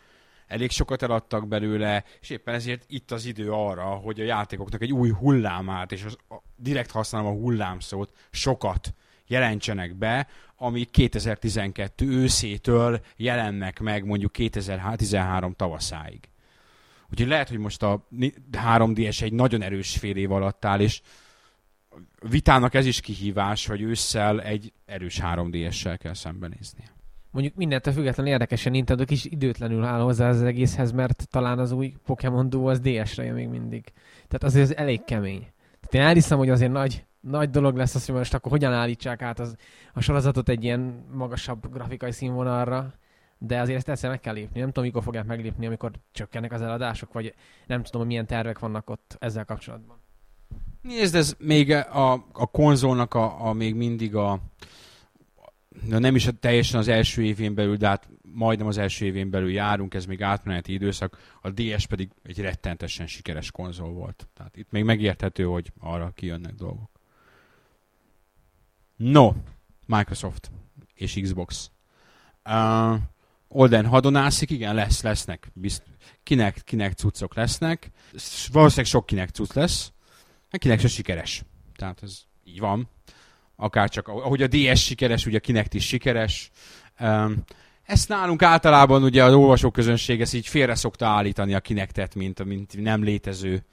[0.47, 4.93] Elég sokat eladtak belőle, és éppen ezért itt az idő arra, hogy a játékoknak egy
[4.93, 8.95] új hullámát, és az, a, direkt használom a hullámszót, sokat
[9.27, 10.27] jelentsenek be,
[10.57, 16.29] amik 2012 őszétől jelennek meg mondjuk 2013 tavaszáig.
[17.11, 21.01] Úgyhogy lehet, hogy most a ni- 3DS egy nagyon erős fél év alatt áll, és
[22.29, 26.95] vitának ez is kihívás, hogy ősszel egy erős 3DS-sel kell szembenéznie.
[27.31, 31.95] Mondjuk mindentől függetlenül érdekesen Nintendo kis időtlenül áll hozzá az egészhez, mert talán az új
[32.05, 33.93] Pokémon Duo az DS-re jön még mindig.
[34.15, 35.47] Tehát azért ez elég kemény.
[35.81, 39.23] Tehát én elhiszem, hogy azért nagy, nagy dolog lesz az, hogy most akkor hogyan állítsák
[39.23, 39.57] át az,
[39.93, 42.95] a sorozatot egy ilyen magasabb grafikai színvonalra,
[43.39, 44.61] de azért ezt egyszer meg kell lépni.
[44.61, 47.35] Nem tudom, mikor fogják meglépni, amikor csökkennek az eladások, vagy
[47.67, 49.99] nem tudom, hogy milyen tervek vannak ott ezzel kapcsolatban.
[50.83, 54.41] Nézd, ez még a, a konzolnak a, a még mindig a
[55.89, 59.31] na nem is a, teljesen az első évén belül, de hát majdnem az első évén
[59.31, 64.29] belül járunk, ez még átmeneti időszak, a DS pedig egy rettentesen sikeres konzol volt.
[64.35, 66.91] Tehát itt még megérthető, hogy arra kijönnek dolgok.
[68.97, 69.33] No,
[69.87, 70.51] Microsoft
[70.95, 71.71] és Xbox.
[72.45, 72.97] Uh,
[73.49, 75.49] Olden hadonászik, igen, lesz, lesznek.
[75.55, 75.83] Bizt,
[76.23, 77.91] kinek, kinek cuccok lesznek.
[78.53, 79.93] Valószínűleg sok kinek cucc lesz.
[80.51, 81.43] Hát kinek se sikeres.
[81.77, 82.89] Tehát ez így van.
[83.57, 86.51] Akár csak, ahogy a DS sikeres, ugye a Kinect is sikeres.
[87.01, 87.45] Um,
[87.83, 92.83] ezt nálunk általában ugye az olvasóközönség ezt így félre szokta állítani a Kinectet, mint, mint
[92.83, 93.65] nem létező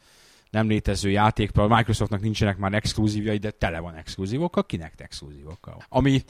[0.54, 1.58] nem létező játék.
[1.58, 5.86] A Microsoftnak nincsenek már exkluzívjai, de tele van exkluzívokkal, Kinect exkluzívokkal.
[5.90, 6.24] Ami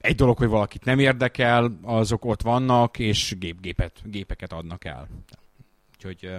[0.00, 5.08] egy dolog, hogy valakit nem érdekel, azok ott vannak, és gép, gépet, gépeket adnak el.
[5.96, 6.30] Úgyhogy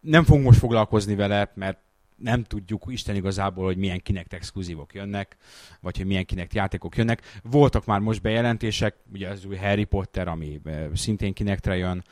[0.00, 1.78] nem fogunk most foglalkozni vele, mert
[2.16, 5.36] nem tudjuk Isten igazából, hogy milyen Kinect exkluzívok jönnek,
[5.80, 7.22] vagy hogy milyen Kinect játékok jönnek.
[7.42, 10.60] Voltak már most bejelentések, ugye az új Harry Potter, ami
[10.94, 12.04] szintén Kinectre jön,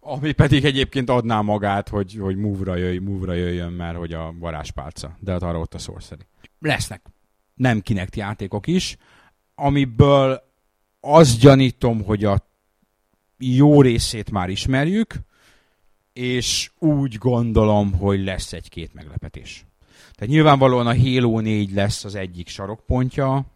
[0.00, 5.16] ami pedig egyébként adná magát, hogy, hogy move-ra, jöjj, move-ra jöjjön, mert hogy a varázspálca.
[5.20, 6.22] De hát arra ott a sorcery.
[6.58, 7.02] Lesznek
[7.54, 8.96] nem Kinect játékok is,
[9.54, 10.43] amiből
[11.04, 12.46] azt gyanítom, hogy a
[13.38, 15.14] jó részét már ismerjük,
[16.12, 19.64] és úgy gondolom, hogy lesz egy-két meglepetés.
[20.14, 23.46] Tehát nyilvánvalóan a Halo 4 lesz az egyik sarokpontja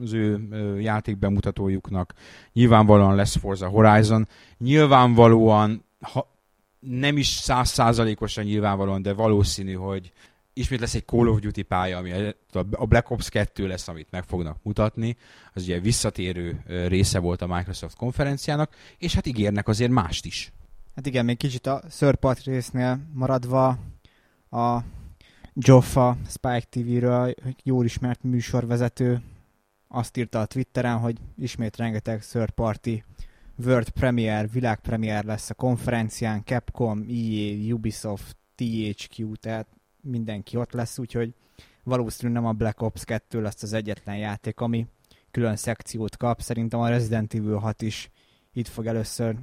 [0.00, 0.48] az ő
[0.80, 2.14] játékbemutatójuknak,
[2.52, 4.28] nyilvánvalóan lesz Forza Horizon,
[4.58, 6.34] nyilvánvalóan, ha
[6.78, 10.12] nem is százszázalékosan nyilvánvalóan, de valószínű, hogy
[10.56, 12.34] ismét lesz egy Call of Duty pálya, ami
[12.70, 15.16] a Black Ops 2 lesz, amit meg fognak mutatni.
[15.54, 20.52] Az ugye visszatérő része volt a Microsoft konferenciának, és hát ígérnek azért mást is.
[20.94, 23.78] Hát igen, még kicsit a third party résznél maradva
[24.50, 24.78] a
[25.54, 29.22] Joffa Spike TV-ről jól ismert műsorvezető
[29.88, 33.02] azt írta a Twitteren, hogy ismét rengeteg third party
[33.64, 39.66] World Premiere, világpremier lesz a konferencián, Capcom, EA, Ubisoft, THQ, tehát
[40.06, 41.34] mindenki ott lesz, úgyhogy
[41.82, 44.86] valószínűleg nem a Black Ops 2 lesz az egyetlen játék, ami
[45.30, 46.40] külön szekciót kap.
[46.40, 48.10] Szerintem a Resident Evil 6 is
[48.52, 49.36] itt fog először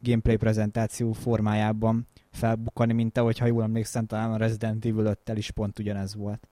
[0.00, 5.50] gameplay prezentáció formájában felbukkani, mint ahogy, ha jól emlékszem, talán a Resident Evil 5-tel is
[5.50, 6.48] pont ugyanez volt.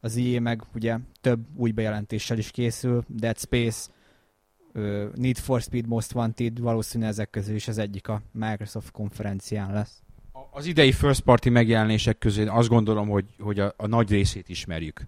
[0.00, 3.90] Az IE meg ugye több új bejelentéssel is készül, Dead Space,
[5.14, 10.03] Need for Speed Most Wanted, valószínűleg ezek közül is az egyik a Microsoft konferencián lesz.
[10.56, 15.06] Az idei first party megjelenések közül azt gondolom, hogy, hogy a, a nagy részét ismerjük.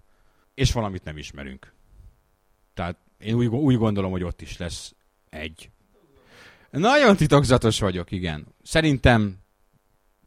[0.53, 1.73] És valamit nem ismerünk.
[2.73, 4.95] Tehát én úgy, úgy gondolom, hogy ott is lesz
[5.29, 5.69] egy.
[6.71, 8.47] Nagyon titokzatos vagyok, igen.
[8.63, 9.37] Szerintem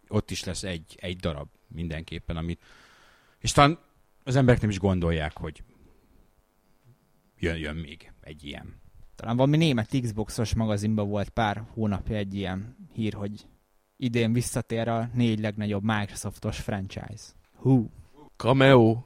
[0.09, 2.63] ott is lesz egy, egy darab mindenképpen, amit...
[3.39, 3.79] És talán
[4.25, 5.63] az emberek nem is gondolják, hogy
[7.39, 8.81] jön, jön még egy ilyen.
[9.15, 13.47] Talán valami német Xboxos magazinban volt pár hónapja egy ilyen hír, hogy
[14.01, 17.25] idén visszatér a négy legnagyobb Microsoftos franchise.
[17.57, 17.91] Hú.
[18.37, 19.03] Cameo.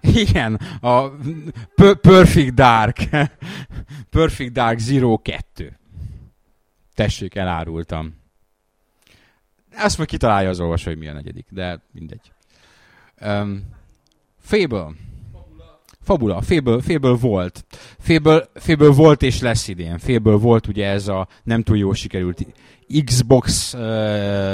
[0.00, 1.08] Igen, a
[1.74, 3.08] P- Perfect Dark.
[4.10, 5.78] Perfect Dark Zero 2.
[6.94, 8.20] Tessék, elárultam.
[9.76, 12.32] Azt majd kitalálja az olvasó, hogy mi a negyedik, de mindegy.
[13.20, 13.62] Um,
[14.38, 14.92] Fable.
[16.02, 16.40] Fabula.
[16.40, 17.64] Fable, Fable volt.
[17.98, 19.98] Fable, Fable volt és lesz idén.
[19.98, 22.46] Fable volt ugye ez a nem túl jó sikerült
[23.04, 23.72] Xbox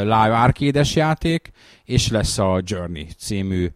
[0.03, 1.51] Live arcade játék,
[1.85, 3.69] és lesz a Journey című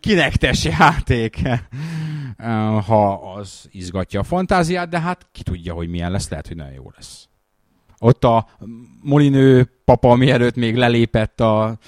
[0.00, 1.42] kinektes játék,
[2.86, 6.72] ha az izgatja a fantáziát, de hát ki tudja, hogy milyen lesz, lehet, hogy nagyon
[6.72, 7.28] jó lesz.
[7.98, 8.48] Ott a
[9.00, 11.78] Molinő papa, mielőtt még lelépett a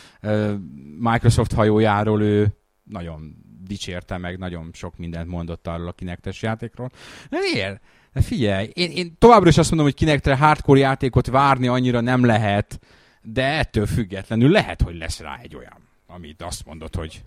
[0.99, 6.91] Microsoft hajójáról, ő nagyon dicsérte meg, nagyon sok mindent mondott arról a kinektes játékról.
[7.29, 7.81] Miért?
[8.13, 12.25] De figyelj, én, én továbbra is azt mondom, hogy kinektre hardcore játékot várni annyira nem
[12.25, 12.81] lehet,
[13.23, 17.23] de ettől függetlenül lehet, hogy lesz rá egy olyan, amit azt mondod, hogy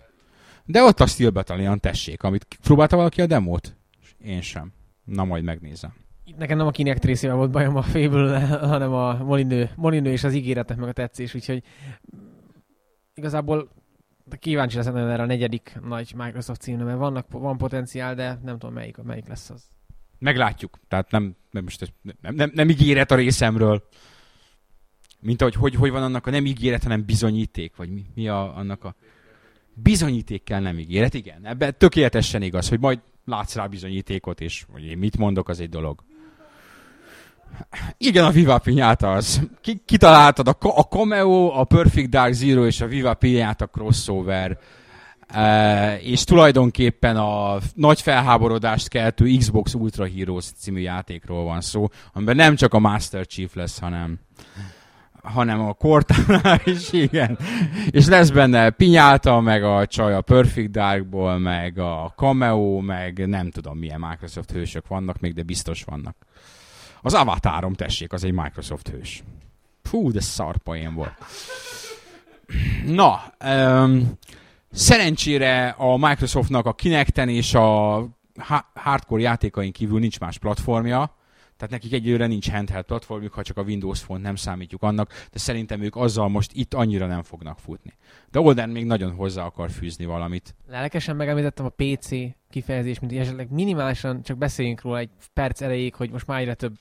[0.64, 3.76] de ott a Steel Battalion, tessék, amit próbálta valaki a demót?
[4.24, 4.72] Én sem.
[5.04, 5.94] Na, majd megnézem.
[6.24, 10.24] Itt nekem nem a Kinect részével volt bajom a Fable, hanem a Molinő, Molinő és
[10.24, 11.62] az ígéretek meg a tetszés, úgyhogy
[13.14, 13.68] igazából
[14.38, 18.74] kíváncsi leszek erre a negyedik nagy Microsoft címre, mert vannak, van potenciál, de nem tudom
[18.74, 19.68] melyik, melyik lesz az.
[20.18, 20.78] Meglátjuk.
[20.88, 23.88] Tehát nem, nem, most nem, nem, nem ígéret a részemről.
[25.20, 28.56] Mint ahogy hogy, hogy van annak a nem ígéret, hanem bizonyíték, vagy mi, mi a,
[28.56, 28.94] annak a
[29.74, 31.46] bizonyítékkel nem ígéret, igen.
[31.46, 35.68] Ebben tökéletesen igaz, hogy majd látsz rá bizonyítékot, és hogy én mit mondok, az egy
[35.68, 36.04] dolog.
[37.98, 39.40] Igen, a Viva Pinyata az.
[39.60, 44.58] Ki, kitaláltad a, a Cameo, a Perfect Dark Zero és a Viva Pinyata crossover.
[46.00, 52.56] És tulajdonképpen a nagy felháborodást keltő Xbox Ultra Heroes című játékról van szó, amiben nem
[52.56, 54.18] csak a Master Chief lesz, hanem
[55.26, 57.38] hanem a Cortana is, igen.
[57.90, 63.50] És lesz benne Pinyálta, meg a csaj a Perfect Darkból, meg a Cameo, meg nem
[63.50, 66.16] tudom milyen Microsoft hősök vannak még, de biztos vannak.
[67.02, 69.22] Az Avatarom, tessék, az egy Microsoft hős.
[69.82, 71.14] Fú, de szarpoén volt.
[72.84, 74.18] Na, um,
[74.76, 77.98] szerencsére a Microsoftnak a Kinecten és a
[78.74, 81.16] hardcore játékain kívül nincs más platformja,
[81.56, 85.38] tehát nekik egyőre nincs handheld platformjuk, ha csak a Windows Phone nem számítjuk annak, de
[85.38, 87.92] szerintem ők azzal most itt annyira nem fognak futni.
[88.30, 90.54] De Olden még nagyon hozzá akar fűzni valamit.
[90.68, 92.08] Lelkesen megemlítettem a PC
[92.50, 96.74] kifejezés, mint esetleg minimálisan csak beszéljünk róla egy perc erejéig, hogy most már egyre több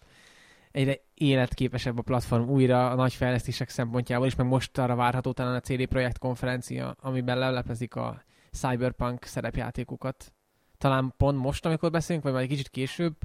[0.75, 5.55] egyre életképesebb a platform újra a nagy fejlesztések szempontjából is, meg most arra várható talán
[5.55, 10.33] a CD Projekt konferencia, amiben lelepezik a Cyberpunk szerepjátékokat.
[10.77, 13.15] Talán pont most, amikor beszélünk, vagy majd egy kicsit később,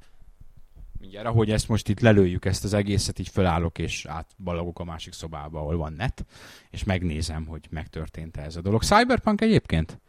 [0.98, 5.12] mindjárt, ahogy ezt most itt lelőjük ezt az egészet, így fölállok és átbalagok a másik
[5.12, 6.26] szobába, ahol van net,
[6.70, 8.82] és megnézem, hogy megtörtént -e ez a dolog.
[8.82, 10.00] Cyberpunk egyébként?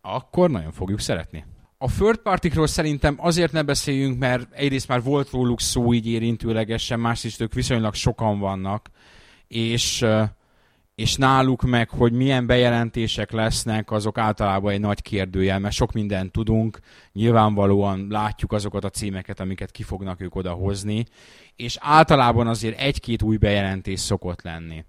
[0.00, 1.44] Akkor nagyon fogjuk szeretni.
[1.78, 7.00] A third partikról szerintem azért ne beszéljünk, mert egyrészt már volt róluk szó így érintőlegesen,
[7.00, 8.90] másrészt ők viszonylag sokan vannak,
[9.48, 10.06] és
[10.94, 16.32] és náluk meg, hogy milyen bejelentések lesznek, azok általában egy nagy kérdőjel, mert sok mindent
[16.32, 16.78] tudunk,
[17.12, 21.04] nyilvánvalóan látjuk azokat a címeket, amiket ki fognak ők oda hozni,
[21.56, 24.84] és általában azért egy-két új bejelentés szokott lenni.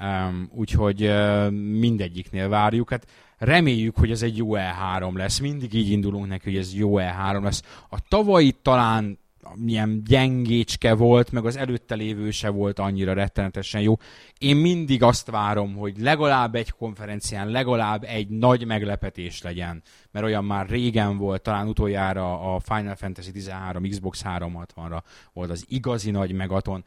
[0.00, 2.90] Um, úgyhogy uh, mindegyiknél várjuk.
[2.90, 3.06] Hát
[3.38, 5.38] reméljük, hogy ez egy jó E3 lesz.
[5.38, 7.62] Mindig így indulunk neki, hogy ez jó E3 lesz.
[7.90, 9.18] A tavalyi talán
[9.54, 13.96] milyen gyengécske volt, meg az előtte lévő se volt annyira rettenetesen jó.
[14.38, 20.44] Én mindig azt várom, hogy legalább egy konferencián, legalább egy nagy meglepetés legyen, mert olyan
[20.44, 26.32] már régen volt, talán utoljára a Final Fantasy 13 Xbox 360-ra volt az igazi nagy
[26.32, 26.84] megaton.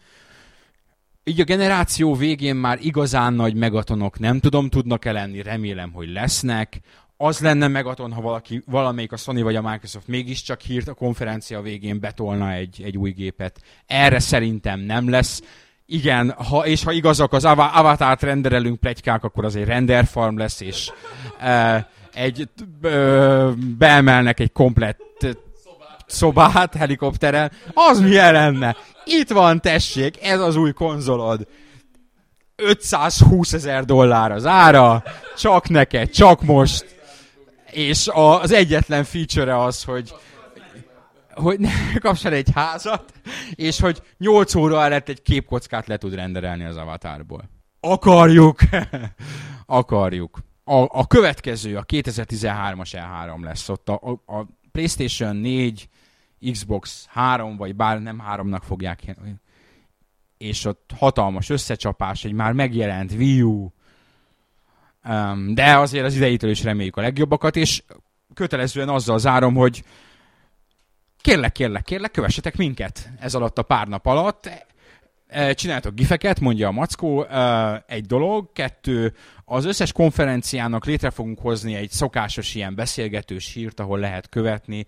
[1.30, 6.82] Így a generáció végén már igazán nagy megatonok nem tudom, tudnak-e lenni, remélem, hogy lesznek
[7.18, 11.62] az lenne megaton, ha valaki, valamelyik a Sony vagy a Microsoft mégiscsak hírt a konferencia
[11.62, 13.62] végén betolna egy, egy új gépet.
[13.86, 15.42] Erre szerintem nem lesz.
[15.86, 20.38] Igen, ha, és ha igazak az av- avatárt renderelünk plegykák, akkor az egy render farm
[20.38, 20.92] lesz, és
[21.40, 22.50] e, egy,
[22.82, 22.90] e,
[23.78, 25.38] beemelnek egy komplett
[26.08, 27.52] szobát helikopteren.
[27.74, 28.76] Az milyen lenne?
[29.06, 31.48] Itt van, tessék, ez az új konzolod.
[32.56, 35.04] 520 ezer dollár az ára,
[35.38, 36.96] csak neked, csak most
[37.72, 40.14] és az egyetlen feature az, hogy
[41.34, 41.60] hogy
[42.00, 43.14] kapsz egy házat,
[43.56, 47.50] és hogy 8 óra előtt egy képkockát le tud renderelni az avatárból.
[47.80, 48.60] Akarjuk!
[49.66, 50.40] Akarjuk.
[50.64, 53.90] A, a következő, a 2013-as E3 lesz ott.
[53.90, 55.90] A, a PlayStation 4,
[56.52, 59.02] Xbox 3, vagy bár nem 3-nak fogják
[60.38, 63.72] és ott hatalmas összecsapás, egy már megjelent Wii U,
[65.54, 67.84] de azért az idejétől is reméljük a legjobbakat, és
[68.34, 69.84] kötelezően azzal zárom, hogy
[71.22, 74.50] kérlek, kérlek, kérlek, kövessetek minket ez alatt a pár nap alatt.
[75.28, 78.52] E, csináltok gifeket, mondja a Mackó, e, egy dolog.
[78.52, 79.14] Kettő,
[79.46, 84.86] az összes konferenciának létre fogunk hozni egy szokásos ilyen beszélgetős hírt, ahol lehet követni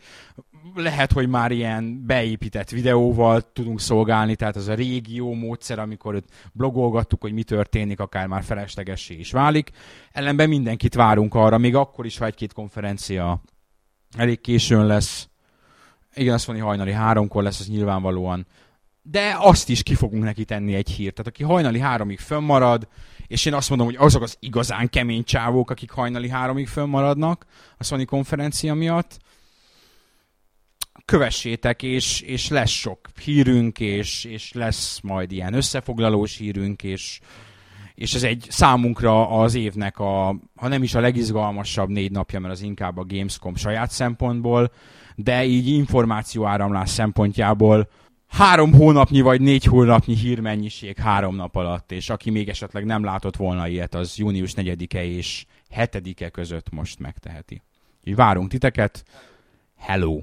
[0.76, 7.22] lehet, hogy már ilyen beépített videóval tudunk szolgálni, tehát az a régió módszer, amikor blogolgattuk,
[7.22, 9.72] hogy mi történik, akár már feleslegessé is válik.
[10.12, 13.41] Ellenben mindenkit várunk arra, még akkor is, ha egy-két konferencia
[14.18, 15.30] elég későn lesz.
[16.16, 18.45] Igen, azt mondani, hajnali háromkor lesz, az nyilvánvalóan.
[19.01, 21.14] De azt is ki fogunk neki tenni egy hírt.
[21.14, 22.88] Tehát aki hajnali háromig fönnmarad,
[23.28, 27.45] és én azt mondom, hogy azok az igazán kemény csávók, akik hajnali háromig fönnmaradnak
[27.78, 29.20] a Sony konferencia miatt,
[31.10, 37.20] kövessétek, és, és lesz sok hírünk, és, és lesz majd ilyen összefoglalós hírünk, és,
[37.95, 42.53] és ez egy számunkra az évnek a, ha nem is a legizgalmasabb négy napja, mert
[42.53, 44.72] az inkább a Gamescom saját szempontból,
[45.16, 47.89] de így információ áramlás szempontjából
[48.28, 53.36] három hónapnyi vagy négy hónapnyi hírmennyiség három nap alatt, és aki még esetleg nem látott
[53.36, 55.45] volna ilyet, az június 4-e és
[55.76, 57.62] 7-e között most megteheti.
[58.03, 59.03] Így várunk titeket.
[59.78, 60.22] Hello!